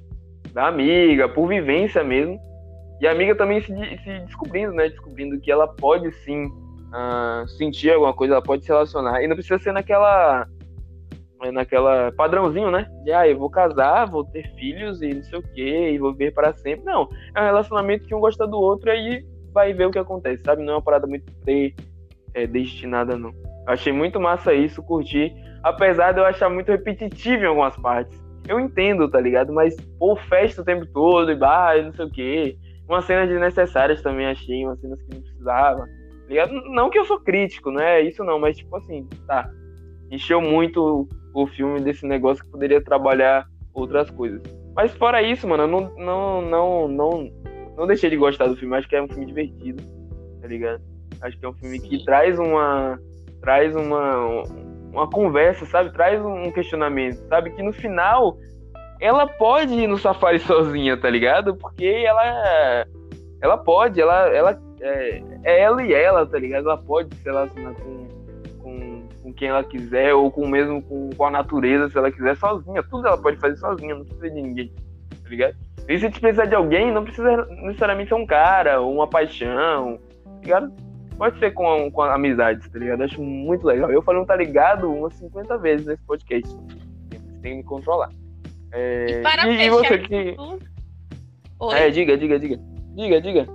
[0.54, 2.39] da amiga, por vivência mesmo.
[3.04, 4.88] E a amiga também se, se descobrindo, né?
[4.88, 6.50] Descobrindo que ela pode sim
[6.94, 9.22] ah, sentir alguma coisa, ela pode se relacionar.
[9.22, 10.48] E não precisa ser naquela.
[11.42, 12.88] é, Naquela padrãozinho, né?
[13.04, 16.13] De ah, eu vou casar, vou ter filhos e não sei o quê, e vou
[16.13, 16.86] viver para sempre.
[16.86, 17.10] Não.
[17.36, 20.42] É um relacionamento que um gosta do outro e aí vai ver o que acontece,
[20.42, 20.63] sabe?
[20.63, 21.76] Não é uma parada muito pre,
[22.34, 23.34] é, destinada, não.
[23.68, 25.36] Achei muito massa isso, curti.
[25.62, 28.18] Apesar de eu achar muito repetitivo em algumas partes.
[28.48, 29.52] Eu entendo, tá ligado?
[29.52, 32.58] Mas, pô, festa o tempo todo e barra não sei o quê.
[32.88, 35.86] Umas cenas desnecessárias também achei, umas cenas que não precisava.
[35.86, 36.54] Tá ligado?
[36.69, 39.50] Não que eu sou crítico, não é isso não, mas tipo assim, tá.
[40.12, 44.41] Encheu muito o filme desse negócio que poderia trabalhar outras coisas.
[44.76, 47.32] Mas fora isso, mano, eu não, não, não, não,
[47.78, 48.76] não deixei de gostar do filme.
[48.76, 49.84] Acho que é um filme divertido,
[50.41, 50.82] tá ligado?
[51.22, 52.06] Acho que é um filme que Sim.
[52.06, 53.00] traz uma.
[53.41, 54.43] Traz uma.
[54.91, 55.91] Uma conversa, sabe?
[55.91, 57.50] Traz um questionamento, sabe?
[57.52, 58.38] Que no final
[59.04, 61.58] ela pode ir no safari sozinha, tá ligado?
[61.58, 62.88] Porque ela
[63.42, 66.70] ela pode, ela, ela é, é ela e ela, tá ligado?
[66.70, 68.08] Ela pode se relacionar com,
[68.62, 72.38] com, com quem ela quiser, ou com mesmo com, com a natureza, se ela quiser,
[72.38, 72.82] sozinha.
[72.84, 74.72] Tudo ela pode fazer sozinha, não precisa de ninguém,
[75.22, 75.56] tá ligado?
[75.89, 80.39] E se precisar de alguém, não precisa necessariamente ser um cara, ou uma paixão, tá
[80.42, 80.74] ligado?
[81.18, 83.04] Pode ser com, com amizades, tá ligado?
[83.04, 83.92] Acho muito legal.
[83.92, 86.50] Eu falei um tá ligado umas 50 vezes nesse podcast.
[87.42, 88.10] Tem que me controlar.
[88.74, 89.06] É...
[89.20, 90.34] E para e, fechar você que.
[90.34, 90.66] tudo-
[91.60, 91.80] Oi?
[91.80, 92.58] É, diga, diga, diga.
[92.96, 93.48] Diga, diga.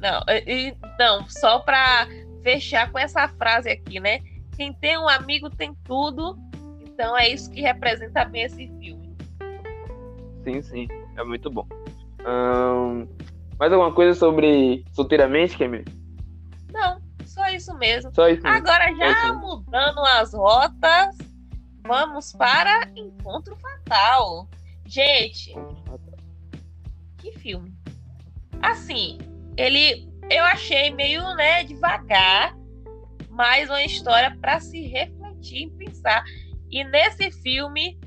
[0.00, 2.06] Não, e- e- não, só pra
[2.42, 4.20] fechar com essa frase aqui, né?
[4.56, 6.38] Quem tem um amigo tem tudo.
[6.86, 9.16] Então é isso que representa bem esse filme.
[10.44, 10.88] Sim, sim.
[11.16, 11.66] É muito bom.
[13.58, 15.84] Mais alguma coisa sobre solteiramente, Camille?
[16.72, 18.14] Não, só isso mesmo.
[18.14, 18.42] Só isso.
[18.42, 18.56] mesmo.
[18.56, 21.16] Agora já É mudando as rotas,
[21.88, 24.46] vamos para Encontro Fatal.
[24.84, 25.54] Gente,
[27.16, 27.72] que filme.
[28.62, 29.18] Assim,
[29.56, 32.54] ele eu achei meio, né, devagar,
[33.30, 36.22] mas uma história para se refletir e pensar.
[36.70, 37.98] E nesse filme,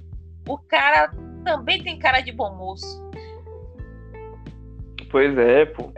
[0.48, 1.12] o cara
[1.44, 3.10] também tem cara de bom moço.
[5.10, 5.92] Pois é, pô.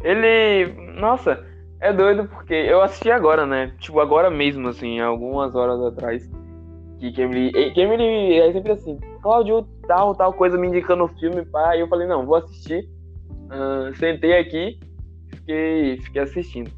[0.00, 0.72] Ele.
[0.92, 1.44] Nossa,
[1.80, 3.74] é doido porque eu assisti agora, né?
[3.80, 6.30] Tipo, agora mesmo, assim, algumas horas atrás.
[7.04, 7.50] Que Camille.
[7.54, 11.76] e Camille é sempre assim, Cláudio, tal, tal coisa me indicando o filme, pá.
[11.76, 12.88] Eu falei, não, vou assistir.
[13.50, 14.78] Ah, sentei aqui,
[15.28, 16.70] fiquei, fiquei assistindo.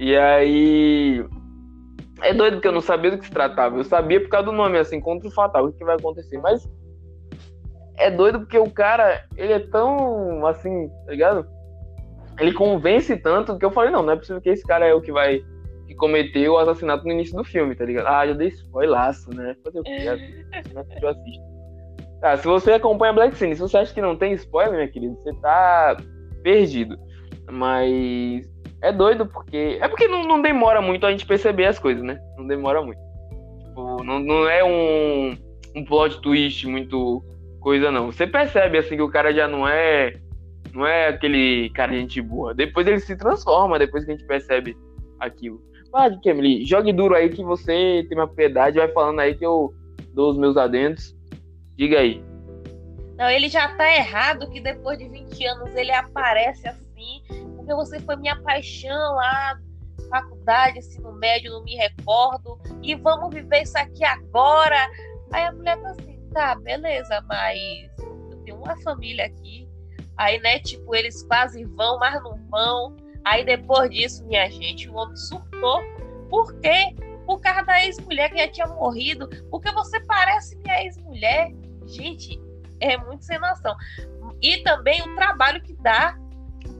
[0.00, 1.24] E aí.
[2.22, 3.76] É doido porque eu não sabia do que se tratava.
[3.76, 6.38] Eu sabia por causa do nome, assim, contra fatal, o que vai acontecer.
[6.38, 6.68] Mas
[7.96, 11.46] é doido porque o cara, ele é tão assim, tá ligado?
[12.40, 15.00] Ele convence tanto que eu falei, não, não é possível que esse cara é o
[15.00, 15.44] que vai
[15.90, 18.06] que cometeu o assassinato no início do filme, tá ligado?
[18.06, 19.56] Ah, já dei spoilaço, né?
[19.64, 19.96] Fazer o quê?
[21.02, 21.42] Eu assisto.
[22.20, 25.16] Tá, se você acompanha Black Cine, se você acha que não tem spoiler, meu querido,
[25.16, 25.96] você tá
[26.44, 26.96] perdido.
[27.50, 28.48] Mas
[28.80, 29.78] é doido porque.
[29.80, 32.20] É porque não, não demora muito a gente perceber as coisas, né?
[32.38, 33.00] Não demora muito.
[33.64, 35.36] Tipo, não, não é um,
[35.74, 37.24] um plot twist muito
[37.58, 38.12] coisa, não.
[38.12, 40.14] Você percebe assim que o cara já não é.
[40.72, 42.54] Não é aquele cara gente boa.
[42.54, 44.76] Depois ele se transforma, depois que a gente percebe
[45.18, 45.60] aquilo.
[45.90, 49.74] Vai, Kemily, jogue duro aí que você tem uma piedade, vai falando aí que eu
[50.14, 51.16] dou os meus adendos.
[51.76, 52.22] Diga aí.
[53.16, 57.22] Não, ele já tá errado que depois de 20 anos ele aparece assim,
[57.56, 59.58] porque você foi minha paixão lá,
[60.08, 64.88] faculdade, ensino médio, não me recordo, e vamos viver isso aqui agora.
[65.32, 67.58] Aí a mulher tá assim, tá, beleza, mas
[67.98, 69.68] eu tenho uma família aqui.
[70.16, 72.96] Aí, né, tipo, eles quase vão, mas não vão.
[73.24, 75.82] Aí depois disso, minha gente, o homem surtou.
[76.28, 76.94] Por quê?
[77.26, 79.28] Por causa da ex-mulher que já tinha morrido.
[79.50, 81.52] Porque você parece minha ex-mulher.
[81.86, 82.40] Gente,
[82.80, 83.76] é muito sem noção.
[84.40, 86.16] E também o trabalho que dá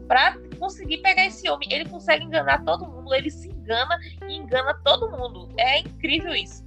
[0.08, 1.68] para conseguir pegar esse homem.
[1.72, 5.48] Ele consegue enganar todo mundo, ele se engana e engana todo mundo.
[5.56, 6.64] É incrível isso.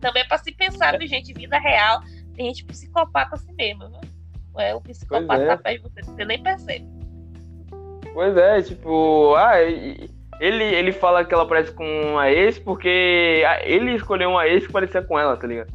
[0.00, 1.32] Também é para se pensar, viu, gente?
[1.32, 2.00] Vida real,
[2.36, 3.88] tem gente psicopata assim mesmo.
[3.88, 4.00] Viu?
[4.58, 5.46] É, o psicopata é.
[5.46, 6.93] tá perto de você, você nem percebe.
[8.12, 9.60] Pois é, tipo, ah,
[10.40, 14.72] ele, ele fala que ela parece com uma ex porque ele escolheu uma ex que
[14.72, 15.72] parecia com ela, tá ligado?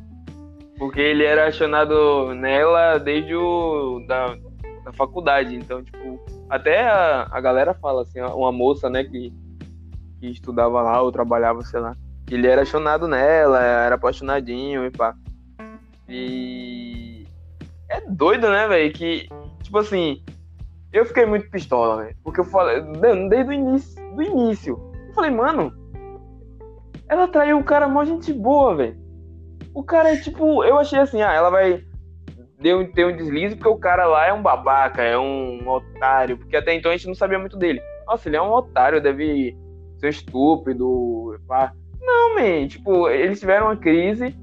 [0.77, 4.37] Porque ele era apaixonado nela desde o da,
[4.83, 9.33] da faculdade, então, tipo, até a, a galera fala assim, uma moça, né, que,
[10.19, 11.95] que estudava lá ou trabalhava, sei lá,
[12.29, 15.15] ele era apaixonado nela, era apaixonadinho e pá.
[16.07, 17.27] E
[17.89, 19.27] é doido, né, velho, que,
[19.61, 20.23] tipo assim,
[20.91, 22.15] eu fiquei muito pistola, velho.
[22.23, 22.81] Porque eu falei,
[23.29, 24.93] desde o início, do início.
[25.07, 25.73] Eu falei, mano,
[27.07, 28.97] ela traiu o cara mó gente boa, velho.
[29.73, 31.83] O cara é tipo, eu achei assim, ah, ela vai
[32.59, 36.37] deu, ter um deslize porque o cara lá é um babaca, é um otário.
[36.37, 37.81] Porque até então a gente não sabia muito dele.
[38.05, 39.55] Nossa, ele é um otário, deve
[39.97, 41.73] ser estúpido, pá.
[42.01, 44.35] Não, man, tipo, eles tiveram uma crise,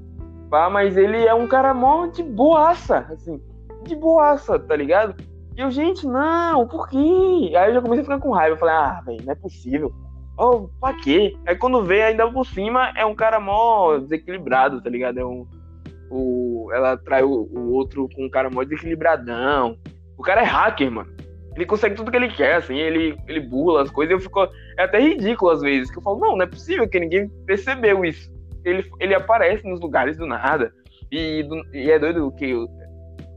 [0.49, 3.41] pá, mas ele é um cara mó de boaça, assim,
[3.83, 5.15] de boaça, tá ligado?
[5.57, 7.51] E eu, gente, não, por quê?
[7.57, 8.53] Aí eu já comecei a ficar com raiva.
[8.53, 9.91] Eu falei, ah, velho, não é possível.
[10.37, 11.35] Oh, pra quê?
[11.47, 15.19] Aí quando vê, ainda por cima, é um cara mó desequilibrado, tá ligado?
[15.19, 15.47] É um.
[16.11, 19.79] O, ela trai o, o outro com um cara mó desequilibradão.
[20.15, 21.09] O cara é hacker, mano.
[21.55, 24.11] Ele consegue tudo que ele quer, assim, ele, ele burla as coisas.
[24.11, 24.47] Eu fico.
[24.77, 25.89] É até ridículo às vezes.
[25.89, 28.31] Que eu falo, não, não é possível que ninguém percebeu isso.
[28.63, 30.71] Ele, ele aparece nos lugares do nada.
[31.11, 31.43] E,
[31.73, 32.53] e é doido que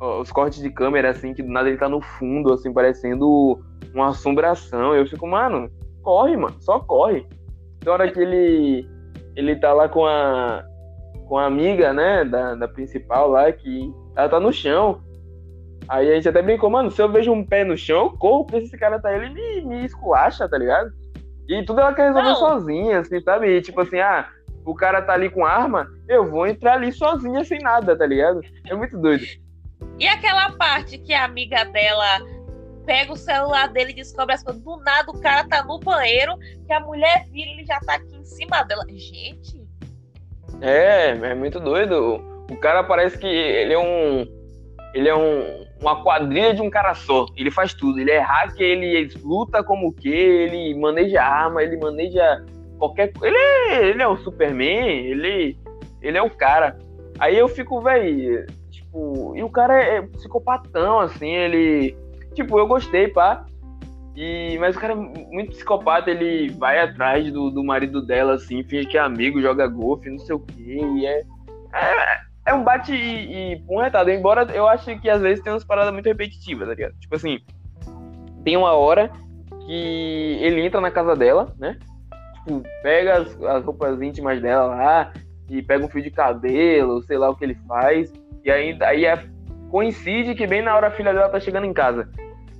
[0.01, 3.61] os cortes de câmera, assim, que do nada ele tá no fundo, assim, parecendo
[3.95, 4.95] uma assombração.
[4.95, 5.71] Eu fico, mano,
[6.03, 7.27] corre, mano, só corre.
[7.81, 8.89] Tem hora que ele,
[9.37, 10.65] ele tá lá com a,
[11.27, 15.03] com a amiga, né, da, da principal lá, que ela tá no chão.
[15.89, 18.47] Aí a gente até brincou, mano, se eu vejo um pé no chão, eu corro,
[18.47, 20.91] porque esse cara tá aí, ele me, me esculacha, tá ligado?
[21.49, 22.37] E tudo ela quer resolver Não.
[22.37, 23.49] sozinha, assim, sabe?
[23.49, 24.29] E, tipo assim, ah,
[24.65, 28.41] o cara tá ali com arma, eu vou entrar ali sozinha sem nada, tá ligado?
[28.69, 29.25] É muito doido.
[29.99, 32.21] E aquela parte que a amiga dela
[32.87, 34.63] pega o celular dele e descobre as coisas.
[34.63, 37.95] Do nada o cara tá no banheiro, que a mulher vira e ele já tá
[37.95, 38.85] aqui em cima dela.
[38.89, 39.61] Gente,
[40.61, 42.21] É, é muito doido.
[42.51, 44.27] O cara parece que ele é um.
[44.93, 47.27] Ele é um, uma quadrilha de um cara só.
[47.37, 48.01] Ele faz tudo.
[48.01, 52.45] Ele é hacker, ele luta como o quê, ele maneja arma, ele maneja
[52.77, 53.29] qualquer coisa.
[53.29, 55.57] Ele é, ele é o Superman, ele,
[56.03, 56.77] ele é o cara.
[57.21, 58.47] Aí eu fico, velho,
[58.91, 61.97] tipo, e o cara é psicopatão, assim, ele.
[62.35, 63.45] Tipo, eu gostei, pá.
[64.17, 68.63] E, mas o cara é muito psicopata, ele vai atrás do, do marido dela, assim,
[68.65, 70.81] finge que é amigo, joga golfe, não sei o quê.
[70.97, 71.21] E é,
[71.73, 74.11] é, é um bate e, e pum retado.
[74.11, 76.95] Embora eu ache que às vezes tem umas paradas muito repetitivas, tá ligado?
[76.99, 77.39] Tipo assim,
[78.45, 79.11] tem uma hora
[79.65, 81.79] que ele entra na casa dela, né?
[82.35, 85.13] Tipo, pega as, as roupas íntimas dela lá
[85.49, 88.13] e pega um fio de cabelo, sei lá o que ele faz.
[88.45, 89.25] E aí, aí é-
[89.71, 92.09] coincide que bem na hora a filha dela tá chegando em casa.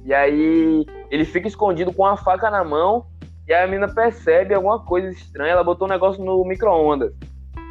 [0.05, 3.07] E aí ele fica escondido com a faca na mão.
[3.47, 5.53] E aí a menina percebe alguma coisa estranha.
[5.53, 7.13] Ela botou um negócio no micro-ondas.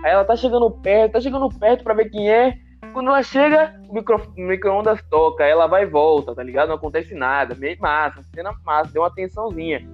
[0.03, 2.53] Aí ela tá chegando perto, tá chegando perto pra ver quem é.
[2.93, 5.43] Quando ela chega, o micro- o micro-ondas toca.
[5.43, 6.69] Aí ela vai e volta, tá ligado?
[6.69, 7.55] Não acontece nada.
[7.55, 9.87] Meio massa, cena massa, deu uma tensãozinha.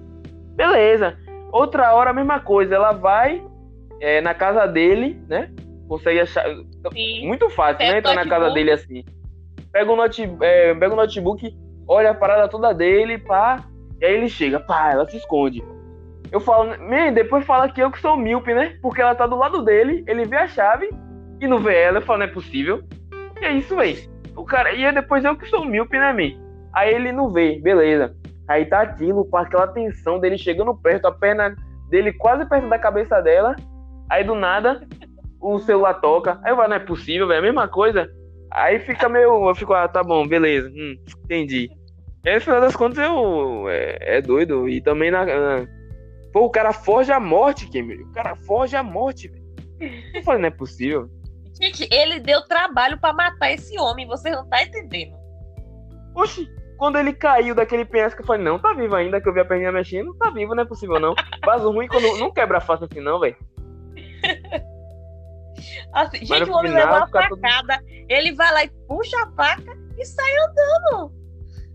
[0.54, 1.16] Beleza.
[1.52, 2.74] Outra hora a mesma coisa.
[2.74, 3.42] Ela vai
[4.00, 5.50] é, na casa dele, né?
[5.88, 6.44] Consegue achar.
[6.92, 7.26] Sim.
[7.26, 7.98] Muito fácil, Pega né?
[7.98, 9.04] Entrar na casa dele assim.
[9.72, 11.54] Pega o, note, é, pega o notebook,
[11.86, 13.64] olha a parada toda dele, pá.
[14.00, 15.62] E aí ele chega, pá, ela se esconde.
[16.32, 18.76] Eu falo, man, depois fala que eu que sou míope, né?
[18.82, 20.90] Porque ela tá do lado dele, ele vê a chave
[21.40, 21.98] e não vê ela.
[21.98, 22.82] Eu falo, não é possível.
[23.40, 24.08] E é isso, véi.
[24.34, 26.46] O cara, e aí depois eu que sou míope, né, man?
[26.74, 28.14] Aí ele não vê, beleza.
[28.48, 31.56] Aí tá aquilo, com aquela tensão dele chegando perto, a perna
[31.88, 33.56] dele quase perto da cabeça dela.
[34.10, 34.86] Aí do nada,
[35.40, 36.40] o celular toca.
[36.44, 37.40] Aí eu falo, não é possível, velho.
[37.40, 38.08] A mesma coisa.
[38.52, 39.48] Aí fica meio.
[39.48, 40.68] Eu fico, ah, tá bom, beleza.
[40.70, 41.68] Hum, entendi.
[42.24, 43.68] E aí, no final das contas, eu.
[43.68, 44.68] É, é doido.
[44.68, 45.24] E também na.
[45.24, 45.66] na-
[46.32, 48.02] Pô, o cara foge a morte, Kimberly.
[48.04, 49.44] O cara foge a morte, velho.
[50.14, 51.08] Eu falei, não é possível.
[51.60, 55.14] Gente, ele deu trabalho pra matar esse homem, você não tá entendendo.
[56.14, 56.46] Oxi,
[56.76, 59.44] quando ele caiu daquele penhasco, eu falei, não, tá vivo ainda, que eu vi a
[59.46, 60.14] perninha mexendo.
[60.16, 61.14] Tá vivo, não é possível, não.
[61.44, 63.36] Vaso ruim quando não quebra fácil assim, não, velho.
[65.92, 70.04] Assim, gente, o homem levou uma facada, ele vai lá e puxa a faca e
[70.04, 71.12] sai andando.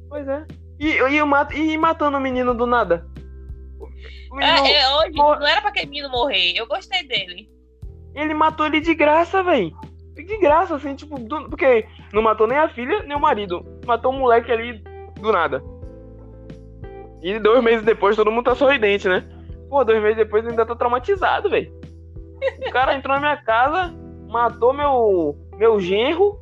[0.09, 0.45] Pois é.
[0.79, 3.05] E, e, mato, e matando o menino do nada.
[4.31, 7.49] O menino, É, é, hoje mor- não era pra aquele menino morrer, eu gostei dele.
[8.15, 9.71] Ele matou ele de graça, velho.
[10.15, 13.65] De graça, assim, tipo, do- porque não matou nem a filha, nem o marido.
[13.85, 14.83] Matou um moleque ali
[15.19, 15.61] do nada.
[17.21, 19.23] E dois meses depois todo mundo tá sorridente, né?
[19.69, 21.71] Pô, dois meses depois ainda tô traumatizado, velho.
[22.67, 23.93] O cara entrou na minha casa,
[24.29, 26.39] matou meu, meu genro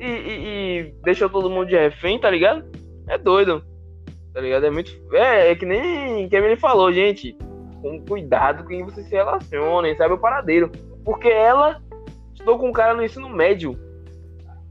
[0.00, 2.64] e, e- e deixou todo mundo de refém, tá ligado?
[3.08, 3.62] É doido.
[4.34, 4.64] Tá ligado?
[4.66, 4.90] É muito.
[5.12, 7.36] É, é que nem ele falou, gente.
[7.80, 10.70] Com cuidado com quem você se relaciona, e sabe o paradeiro.
[11.04, 11.80] Porque ela
[12.32, 13.76] estudou com um cara no ensino médio.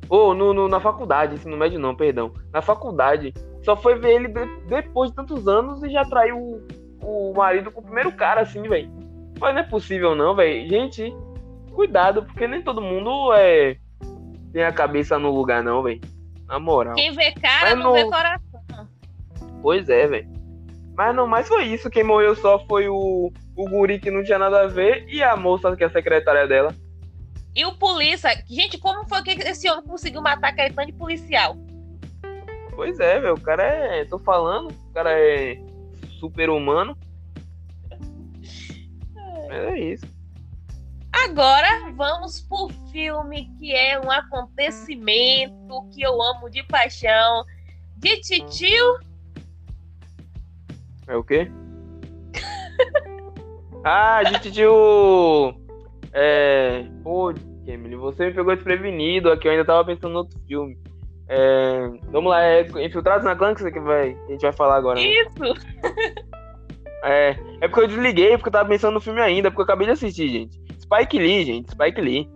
[0.09, 2.33] Ou no, no- na faculdade, ensino médio não, perdão.
[2.51, 3.33] Na faculdade.
[3.63, 6.37] Só foi ver ele de- depois de tantos anos e já traiu
[7.03, 8.89] o, o marido com o primeiro cara, assim, velho.
[9.41, 10.69] Mas não é possível não, velho.
[10.69, 11.11] Gente,
[11.73, 13.75] cuidado, porque nem todo mundo é
[14.53, 15.99] tem a cabeça no lugar, não, velho.
[16.45, 16.93] Na moral.
[16.95, 18.87] Quem vê cara não no- vê coração.
[19.61, 20.29] Pois é, velho.
[20.95, 21.89] Mas não, mas foi isso.
[21.89, 25.35] Quem morreu só foi o, o guri que não tinha nada a ver e a
[25.35, 26.75] moça que é a secretária dela.
[27.55, 31.55] E o polícia, gente, como foi que esse homem conseguiu matar tanto de policial?
[32.75, 33.33] Pois é, velho.
[33.35, 34.05] O cara é.
[34.05, 35.57] Tô falando, o cara é
[36.19, 36.95] super humano.
[39.51, 40.05] Mas é isso.
[41.11, 47.43] Agora vamos pro filme que é um acontecimento que eu amo de paixão.
[47.97, 48.97] De titio,
[51.05, 51.51] É o quê?
[53.83, 54.67] ah, gente tinha
[56.13, 56.85] É.
[57.03, 57.33] Pô,
[57.67, 59.49] Emily, você me pegou desprevenido aqui.
[59.49, 60.79] Eu ainda tava pensando no outro filme.
[61.27, 64.75] É, vamos lá, é Infiltrados na Clã que você que vai, a gente vai falar
[64.75, 64.99] agora.
[64.99, 65.05] né?
[65.05, 65.53] isso.
[67.03, 69.87] É, é porque eu desliguei, porque eu tava pensando no filme ainda, porque eu acabei
[69.87, 70.59] de assistir, gente.
[70.79, 72.29] Spike Lee, gente, Spike Lee.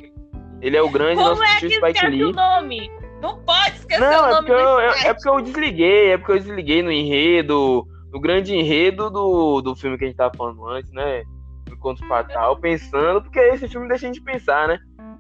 [0.61, 2.24] Ele é o grande Como nosso é que Spike Lee.
[2.24, 2.89] o nome?
[3.22, 6.32] Não pode esquecer Não, o é nome porque, eu, é porque eu desliguei, é porque
[6.34, 10.66] eu desliguei no enredo, no grande enredo do, do filme que a gente tava falando
[10.68, 11.24] antes, né?
[11.66, 14.80] Do Conto Fatal, pensando, porque esse filme deixa a gente pensar, né?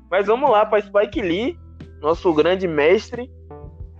[0.09, 1.57] Mas vamos lá para Spike Lee,
[2.01, 3.29] nosso grande mestre.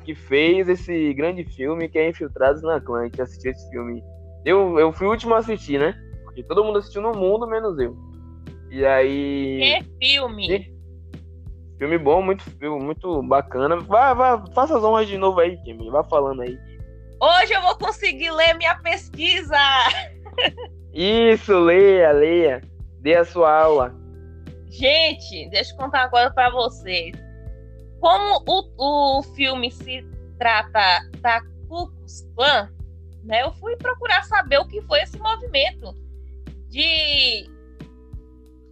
[0.04, 3.10] que fez esse grande filme que é Infiltrados na Clã.
[3.10, 4.04] Que assistiu esse filme.
[4.46, 5.96] Eu, eu fui o último a assistir, né?
[6.24, 7.98] Porque todo mundo assistiu no mundo, menos eu.
[8.70, 9.82] E aí.
[10.00, 10.76] Que filme!
[11.78, 13.78] Filme bom, muito, muito bacana.
[13.78, 15.78] Vá, vá, faça as honras de novo aí, Kim.
[15.90, 16.58] Vá falando aí.
[17.20, 19.58] Hoje eu vou conseguir ler minha pesquisa!
[20.94, 22.62] Isso, leia, leia.
[23.02, 23.96] Dê a sua aula.
[24.68, 27.16] Gente, deixa eu contar uma coisa pra vocês.
[28.00, 30.06] Como o, o filme se
[30.38, 32.70] trata da Ku Klux Klan,
[33.26, 35.96] né, eu fui procurar saber o que foi esse movimento
[36.70, 37.50] de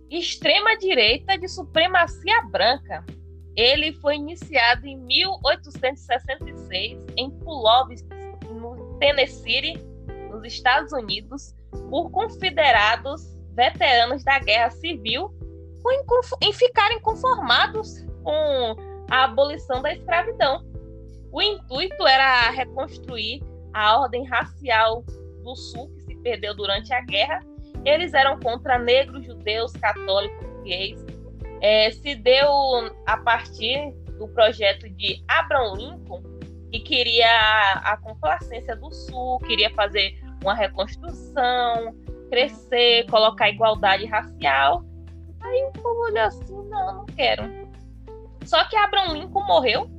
[0.09, 3.03] extrema direita de supremacia branca.
[3.55, 8.03] Ele foi iniciado em 1866 em Pulaski,
[8.49, 9.77] no Tennessee,
[10.29, 11.55] nos Estados Unidos,
[11.89, 15.33] por confederados veteranos da Guerra Civil
[16.41, 18.75] em ficarem conformados com
[19.09, 20.63] a abolição da escravidão.
[21.31, 23.41] O intuito era reconstruir
[23.73, 25.03] a ordem racial
[25.43, 27.39] do Sul que se perdeu durante a guerra.
[27.83, 31.03] Eles eram contra negros, judeus, católicos, gays.
[31.61, 32.49] É, se deu
[33.05, 36.23] a partir do projeto de Abraham Lincoln,
[36.71, 37.27] que queria
[37.83, 41.95] a complacência do Sul, queria fazer uma reconstrução,
[42.29, 44.83] crescer, colocar igualdade racial.
[45.41, 47.43] Aí o povo olhou assim, não, não quero.
[48.45, 49.89] Só que Abraham Lincoln morreu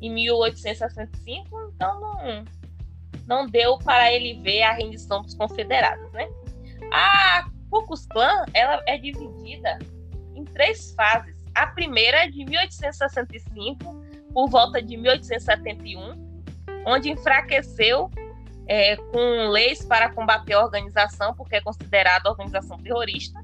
[0.00, 2.44] em 1865, então não,
[3.26, 6.28] não deu para ele ver a rendição dos confederados, né?
[6.92, 9.78] A Ku Klux Klan, ela é dividida
[10.34, 11.34] em três fases.
[11.54, 14.02] A primeira é de 1865
[14.32, 16.42] por volta de 1871,
[16.86, 18.10] onde enfraqueceu
[18.66, 23.42] é, com leis para combater a organização, porque é considerada organização terrorista.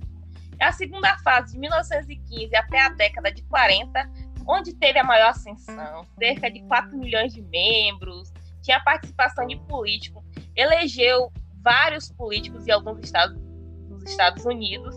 [0.61, 4.11] A segunda fase, de 1915 até a década de 40,
[4.47, 8.33] onde teve a maior ascensão, cerca de 4 milhões de membros,
[8.69, 10.23] tinha participação de político,
[10.55, 13.41] elegeu vários políticos em alguns estados
[13.89, 14.95] dos Estados Unidos,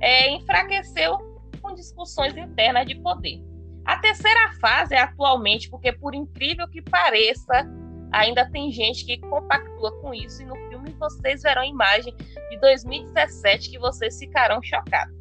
[0.00, 1.18] é, enfraqueceu
[1.60, 3.42] com discussões internas de poder.
[3.84, 7.68] A terceira fase é atualmente, porque por incrível que pareça,
[8.12, 12.14] ainda tem gente que compactua com isso, e no filme vocês verão a imagem
[12.50, 15.16] de 2017 que vocês ficarão chocados.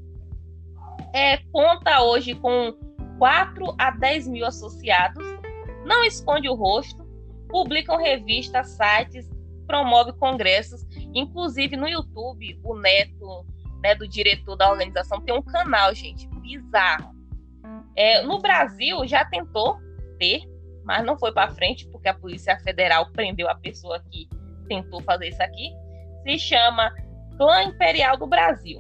[1.15, 2.77] É, conta hoje com
[3.17, 5.25] 4 a 10 mil associados,
[5.83, 7.06] não esconde o rosto,
[7.47, 9.29] publicam revistas, sites,
[9.65, 13.45] promove congressos, inclusive no YouTube, o neto
[13.81, 17.15] né, do diretor da organização tem um canal, gente, bizarro.
[17.95, 19.77] É, no Brasil já tentou
[20.17, 20.41] ter
[20.87, 24.29] mas não foi para frente porque a Polícia Federal prendeu a pessoa que
[24.69, 25.69] tentou fazer isso aqui.
[26.23, 26.89] Se chama
[27.37, 28.79] Clã Imperial do Brasil.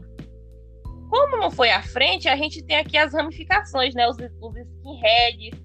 [1.09, 4.07] Como não foi à frente, a gente tem aqui as ramificações, né?
[4.07, 5.61] Os, os skinheads,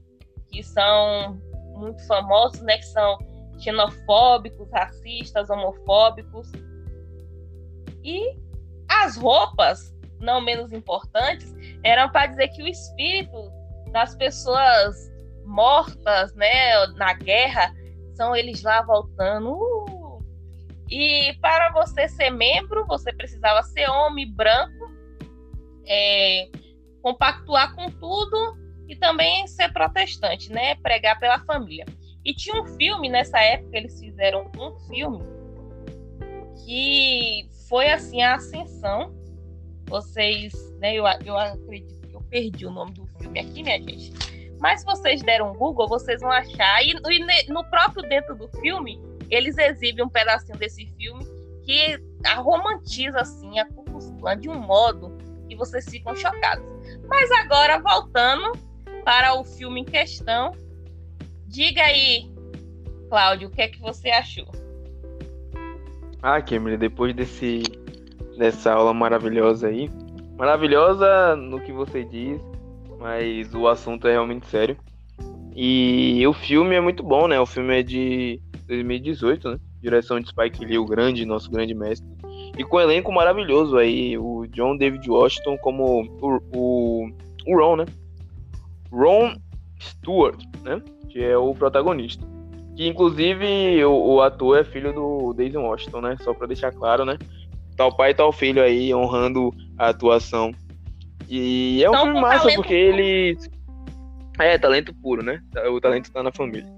[0.51, 1.41] que são
[1.83, 2.79] muito famosos, né?
[2.79, 3.19] Que são
[3.59, 6.51] xenofóbicos, racistas, homofóbicos.
[8.03, 8.37] E
[8.89, 13.53] as roupas, não menos importantes, eram para dizer que o espírito
[13.91, 15.11] das pessoas
[15.45, 17.73] mortas, né, na guerra,
[18.15, 19.53] são eles lá voltando.
[19.53, 20.23] Uh!
[20.91, 24.93] E para você ser membro, você precisava ser homem, branco,
[25.87, 26.49] é,
[27.01, 28.62] compactuar com tudo
[28.93, 31.87] e também ser protestante, né, pregar pela família.
[32.25, 35.21] E tinha um filme nessa época, eles fizeram um filme
[36.65, 39.13] que foi assim a ascensão.
[39.89, 44.13] Vocês, né, eu, eu acredito que eu perdi o nome do filme aqui, minha gente
[44.63, 46.85] mas se vocês deram um Google, vocês vão achar.
[46.85, 48.97] E, e no próprio dentro do filme,
[49.29, 51.27] eles exibem um pedacinho desse filme
[51.65, 53.85] que a romantiza assim a Ku
[54.39, 55.19] de um modo
[55.49, 56.65] que vocês ficam chocados.
[57.09, 58.53] Mas agora voltando
[59.05, 60.53] para o filme em questão,
[61.47, 62.31] diga aí,
[63.09, 64.47] Cláudio, o que é que você achou?
[66.23, 67.63] Ah, Kimberly, depois desse
[68.39, 69.91] dessa aula maravilhosa aí,
[70.37, 72.41] maravilhosa no que você diz,
[72.99, 74.77] mas o assunto é realmente sério.
[75.55, 77.39] E o filme é muito bom, né?
[77.39, 79.59] O filme é de 2018, né?
[79.83, 82.09] Direção de Spike Lee, o grande, nosso grande mestre.
[82.57, 87.11] E com um elenco maravilhoso aí, o John David Washington como o, o,
[87.47, 87.85] o Ron, né?
[88.93, 89.35] Ron
[89.81, 90.81] Stewart, né?
[91.09, 92.27] Que é o protagonista.
[92.77, 96.17] Que inclusive o, o ator é filho do Daisy Washington, né?
[96.21, 97.19] Só pra deixar claro, né?
[97.77, 100.53] Tal pai, tal filho aí, honrando a atuação
[101.35, 103.01] e é um então, filme massa porque puro.
[103.01, 103.39] ele.
[104.39, 105.41] É, talento puro, né?
[105.71, 106.71] O talento tá na família.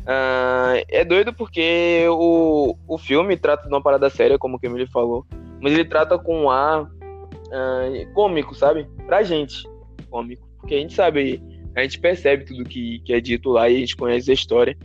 [0.00, 4.86] Uh, é doido porque o, o filme trata de uma parada séria, como o Emily
[4.86, 5.24] falou,
[5.60, 8.88] mas ele trata com um ar uh, cômico, sabe?
[9.06, 9.62] Pra gente,
[10.10, 10.48] cômico.
[10.58, 11.40] Porque a gente sabe
[11.74, 14.76] a gente percebe tudo que, que é dito lá e a gente conhece a história.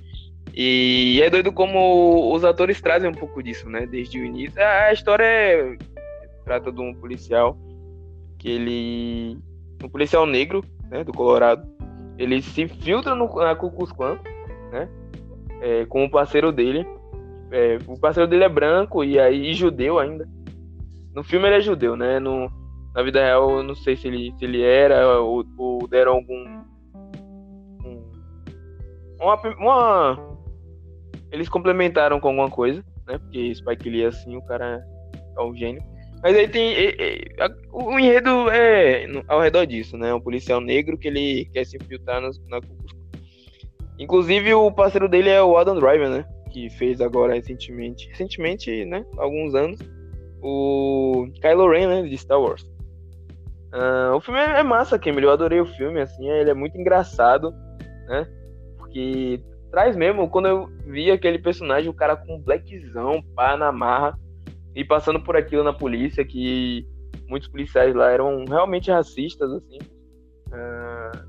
[0.53, 3.86] E é doido como os atores trazem um pouco disso, né?
[3.86, 4.61] Desde o início.
[4.61, 5.77] A história é...
[6.45, 7.57] trata de um policial
[8.38, 9.38] que ele.
[9.83, 11.03] Um policial negro, né?
[11.03, 11.67] Do Colorado.
[12.17, 13.69] Ele se filtra no, na Ku
[14.71, 14.88] né?
[15.61, 16.86] É, com o parceiro dele.
[17.51, 20.27] É, o parceiro dele é branco e aí judeu ainda.
[21.13, 22.19] No filme ele é judeu, né?
[22.19, 22.49] No,
[22.93, 26.63] na vida real eu não sei se ele, se ele era ou, ou deram algum.
[29.26, 30.38] Um, uma, uma
[31.32, 33.17] eles complementaram com alguma coisa, né?
[33.17, 34.84] Porque Spike Lee, assim, o cara
[35.38, 35.82] é um gênio.
[36.23, 36.73] Mas aí tem.
[36.73, 40.13] É, é, o enredo é ao redor disso, né?
[40.13, 42.59] Um policial negro que ele quer se infiltrar na, na
[43.97, 46.26] Inclusive, o parceiro dele é o Adam Driver, né?
[46.51, 48.07] Que fez agora recentemente.
[48.09, 49.05] Recentemente, né?
[49.17, 49.80] Alguns anos.
[50.41, 52.01] O Kylo Ren, né?
[52.03, 52.63] De Star Wars.
[53.73, 55.26] Uh, o filme é massa, Camille.
[55.26, 56.30] Eu adorei o filme, assim.
[56.30, 57.53] Ele é muito engraçado,
[58.07, 58.28] né?
[58.95, 59.41] Porque
[59.71, 64.17] traz mesmo, quando eu vi aquele personagem, o cara com um blackzão, pá, na marra,
[64.73, 66.87] e passando por aquilo na polícia, que
[67.27, 69.79] muitos policiais lá eram realmente racistas, assim.
[70.47, 71.25] Uh,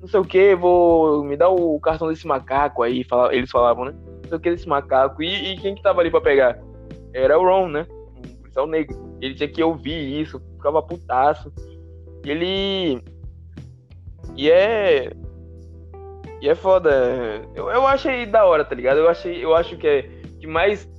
[0.00, 3.84] não sei o que, vou me dar o cartão desse macaco aí, fala, eles falavam,
[3.84, 3.94] né?
[4.22, 5.22] Não sei o que desse macaco.
[5.22, 6.58] E, e, quem que tava ali pra pegar?
[7.12, 7.86] Era o Ron, né?
[8.16, 8.96] Um policial negro.
[9.20, 11.52] Ele tinha que ouvir isso, ficava putaço.
[12.24, 13.02] Ele.
[14.34, 15.12] E é
[16.42, 16.90] e é foda.
[17.54, 18.98] Eu, eu achei da hora, tá ligado?
[18.98, 20.02] Eu, achei, eu acho que é
[20.40, 20.90] que mais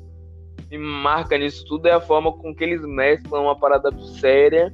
[0.72, 4.74] me marca nisso tudo é a forma com que eles mesclam uma parada séria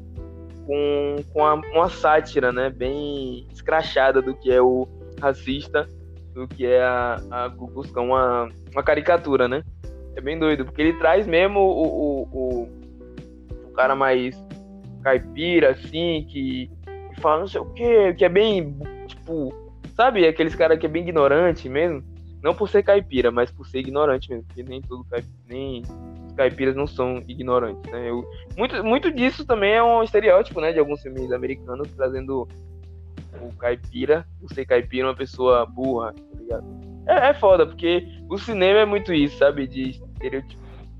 [0.68, 2.70] com, com a, uma sátira, né?
[2.70, 4.88] Bem escrachada do que é o
[5.20, 5.90] racista,
[6.36, 9.64] do que é a, buscar uma, uma caricatura, né?
[10.16, 12.70] É bem doido, porque ele traz mesmo o, o, o,
[13.70, 14.40] o cara mais
[15.02, 16.70] caipira, assim, que,
[17.10, 19.69] que fala não sei o que, que é bem, tipo,
[20.00, 22.02] Sabe, aqueles caras que é bem ignorante mesmo.
[22.42, 24.46] Não por ser caipira, mas por ser ignorante mesmo.
[24.46, 25.84] Porque nem caipira, nem
[26.38, 28.10] caipiras não são ignorantes, né?
[28.10, 28.24] Eu,
[28.58, 30.72] muito, muito disso também é um estereótipo, né?
[30.72, 32.48] De alguns filmes americanos trazendo
[33.42, 36.66] o caipira, por ser caipira, uma pessoa burra, tá ligado?
[37.06, 39.68] É, é foda, porque o cinema é muito isso, sabe?
[39.68, 40.02] De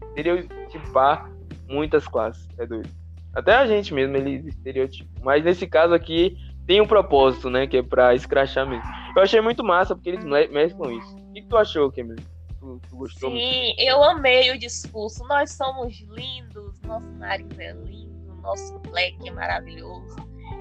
[0.10, 1.32] estereotipar
[1.70, 2.50] muitas classes.
[2.58, 2.90] É doido.
[3.34, 5.10] Até a gente mesmo, ele estereotipa.
[5.24, 6.38] Mas nesse caso aqui,
[6.70, 7.66] tem um propósito, né?
[7.66, 8.84] Que é pra escrachar mesmo.
[9.16, 11.16] Eu achei muito massa, porque eles mesclam isso.
[11.18, 12.24] O que, que tu achou, Camille?
[12.60, 13.32] Tu, tu gostou?
[13.32, 13.82] Sim, muito?
[13.82, 15.24] eu amei o discurso.
[15.28, 20.16] Nós somos lindos, nosso nariz é lindo, nosso black é maravilhoso.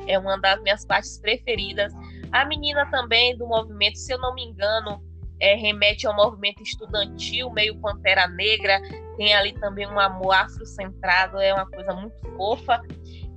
[0.06, 1.92] É uma das minhas partes preferidas.
[2.32, 5.02] A menina também do movimento, se eu não me engano,
[5.38, 8.80] é, remete ao movimento estudantil, meio Pantera Negra.
[9.18, 12.80] Tem ali também um amor afrocentrado, é uma coisa muito fofa.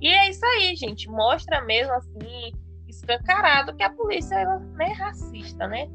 [0.02, 1.08] E é isso aí, gente.
[1.08, 2.52] Mostra mesmo assim
[2.88, 5.88] escancarado que a polícia ela, né, é racista, né?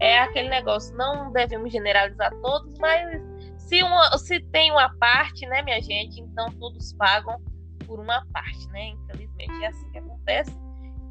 [0.00, 3.22] É aquele negócio, não devemos generalizar todos, mas
[3.56, 7.40] se, uma, se tem uma parte, né, minha gente, então todos pagam
[7.86, 8.88] por uma parte, né?
[8.88, 10.58] Infelizmente é assim que acontece.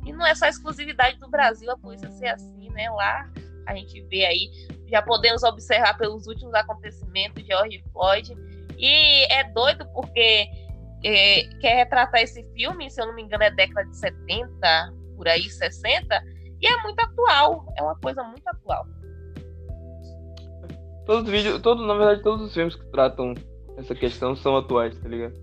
[0.05, 2.89] E não é só exclusividade do Brasil a polícia ser assim, né?
[2.89, 3.31] Lá
[3.65, 4.49] a gente vê aí,
[4.87, 8.35] já podemos observar pelos últimos acontecimentos de George Floyd.
[8.77, 10.49] E é doido porque
[11.03, 15.27] é, quer retratar esse filme, se eu não me engano, é década de 70, por
[15.27, 16.23] aí, 60,
[16.61, 18.85] e é muito atual, é uma coisa muito atual.
[21.05, 23.33] Todos os vídeos, todo, na verdade, todos os filmes que tratam
[23.77, 25.33] essa questão são atuais, tá ligado?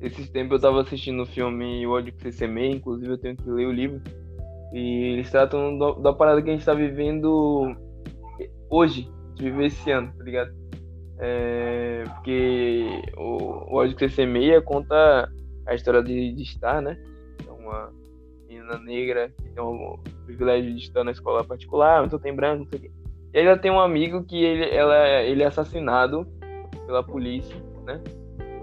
[0.00, 3.36] Esses tempos eu tava assistindo o filme O Ódio que Você Semeia, inclusive eu tenho
[3.36, 4.02] que ler o livro.
[4.72, 7.74] E eles tratam do, da parada que a gente tá vivendo
[8.68, 10.52] hoje, de viver esse ano, tá ligado?
[11.26, 15.32] É, porque o, o Ódio que Você conta
[15.66, 17.02] a história de, de Star, né?
[17.48, 17.90] É uma,
[18.46, 22.66] menina negra que tem o privilégio de estar na escola particular, então tem branco, não
[22.66, 22.90] sei o quê.
[23.32, 26.26] E ainda tem um amigo que ele, ela, ele é assassinado
[26.86, 27.56] pela polícia,
[27.86, 28.02] né?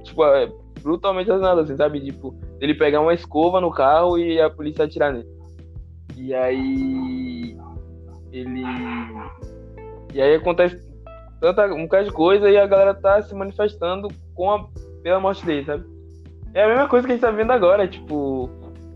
[0.04, 0.48] Tipo, é
[0.84, 2.00] brutalmente assassinado, assim, sabe?
[2.00, 5.28] Tipo, ele pegar uma escova no carro e a polícia atirar nele.
[6.16, 7.58] E aí.
[8.32, 8.64] Ele.
[10.14, 10.91] E aí acontece
[11.42, 14.66] tanta, um bocado de coisa e a galera tá se manifestando com a,
[15.04, 15.84] pela morte dele, sabe?
[16.54, 18.50] É a mesma coisa que a gente tá vendo agora, tipo,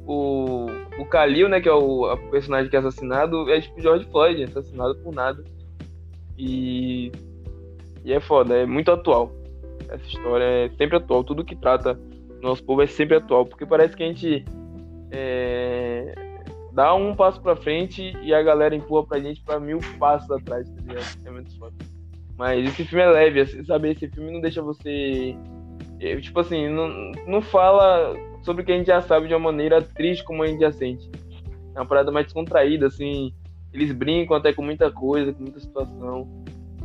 [0.06, 0.68] o
[0.98, 4.96] o Kalil, né, que é o, personagem que é assassinado, é tipo George Floyd, assassinado
[4.98, 5.44] por nada.
[6.38, 7.12] E,
[8.04, 9.32] e é foda, é muito atual.
[9.90, 11.24] Essa história é sempre atual.
[11.24, 12.00] Tudo que trata
[12.42, 14.46] nosso povo é sempre atual, porque parece que a gente
[15.12, 16.14] é,
[16.72, 20.70] dá um passo pra frente e a galera empurra pra gente pra mil passos atrás,
[20.70, 21.06] tá ligado?
[21.26, 21.76] É muito foda.
[22.38, 23.92] Mas esse filme é leve, assim, sabe?
[23.92, 25.36] Esse filme não deixa você.
[26.00, 28.14] É, tipo assim, não, não fala
[28.44, 30.72] sobre o que a gente já sabe de uma maneira triste como a gente já
[30.72, 31.10] sente.
[31.74, 33.34] É uma parada mais descontraída, assim.
[33.74, 36.28] Eles brincam até com muita coisa, com muita situação.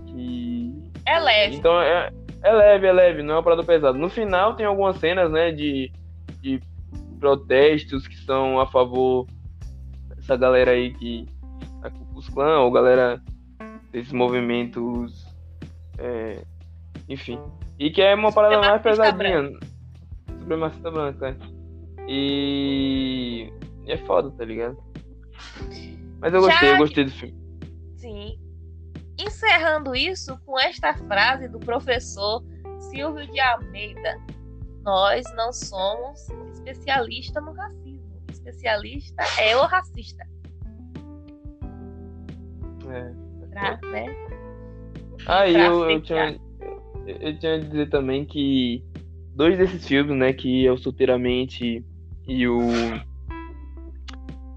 [0.06, 0.74] Que.
[1.06, 1.56] É leve.
[1.56, 2.10] Então é,
[2.42, 3.96] é leve, é leve, não é uma parada pesada.
[3.96, 5.92] No final tem algumas cenas, né, de,
[6.40, 6.60] de
[7.18, 9.26] protestos que são a favor
[10.16, 11.26] dessa galera aí que.
[12.14, 13.22] Os clãs, ou galera
[13.92, 15.19] desses movimentos.
[16.00, 16.42] É,
[17.08, 17.38] enfim.
[17.78, 19.50] E que é uma parada mais pesadinha.
[20.40, 21.36] Supremacista branca.
[22.08, 23.52] E.
[23.84, 24.76] e é foda, tá ligado?
[26.20, 26.74] Mas eu gostei, Já...
[26.74, 27.34] eu gostei do filme.
[27.96, 28.38] Sim.
[29.18, 32.42] Encerrando isso com esta frase do professor
[32.90, 34.18] Silvio de Almeida:
[34.82, 38.22] Nós não somos especialistas no racismo.
[38.30, 40.24] Especialista é o racista.
[42.88, 43.30] É.
[43.50, 44.29] Pra, né?
[45.26, 46.38] Ah, eu, eu, tinha,
[47.06, 48.82] eu tinha a dizer também que
[49.34, 51.84] dois desses filmes, né, que é o Solteiramente
[52.26, 52.60] e o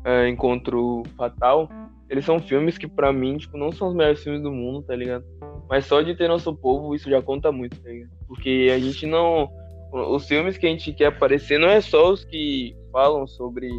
[0.05, 1.69] é, Encontro Fatal,
[2.09, 4.95] eles são filmes que para mim, tipo, não são os melhores filmes do mundo, tá
[4.95, 5.25] ligado?
[5.69, 8.11] Mas só de ter nosso povo, isso já conta muito, tá ligado?
[8.27, 9.49] Porque a gente não.
[9.91, 13.69] Os filmes que a gente quer aparecer não é só os que falam sobre.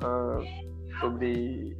[0.00, 0.40] Ah,
[1.00, 1.76] sobre.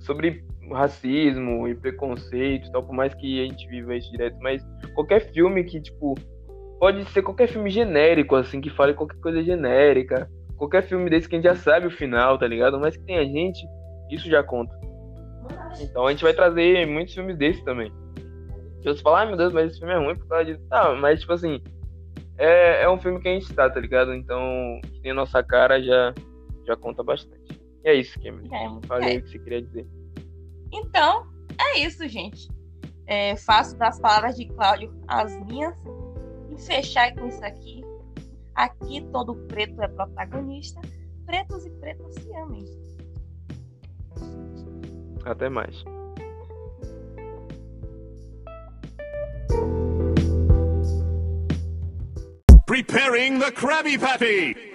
[0.00, 0.44] sobre
[0.74, 4.62] racismo e preconceito e tal, por mais que a gente viva isso direto, mas
[4.94, 6.14] qualquer filme que, tipo,
[6.78, 11.36] pode ser qualquer filme genérico, assim, que fale qualquer coisa genérica, qualquer filme desse que
[11.36, 12.78] a gente já sabe o final, tá ligado?
[12.78, 13.66] Mas que tem a gente,
[14.10, 14.76] isso já conta.
[15.80, 17.92] Então a gente vai trazer muitos filmes desses também.
[18.78, 20.62] Pessoas falam, ai meu Deus, mas esse filme é ruim por causa disso.
[20.68, 21.60] Tá, mas tipo assim,
[22.38, 24.14] é, é um filme que a gente tá, tá ligado?
[24.14, 26.14] Então, que tem a nossa cara já,
[26.66, 27.60] já conta bastante.
[27.84, 28.82] E é isso, Cameron.
[28.82, 29.18] É, Falei é.
[29.18, 29.86] o que você queria dizer.
[30.72, 31.26] Então,
[31.58, 32.48] é isso, gente.
[33.06, 35.74] É, faço das palavras de Cláudio as minhas.
[36.50, 37.82] E fechar com isso aqui.
[38.54, 40.80] Aqui todo preto é protagonista.
[41.24, 42.64] Pretos e pretas se amem.
[45.24, 45.84] Até mais.
[52.66, 54.67] Preparing the Krabby Patty!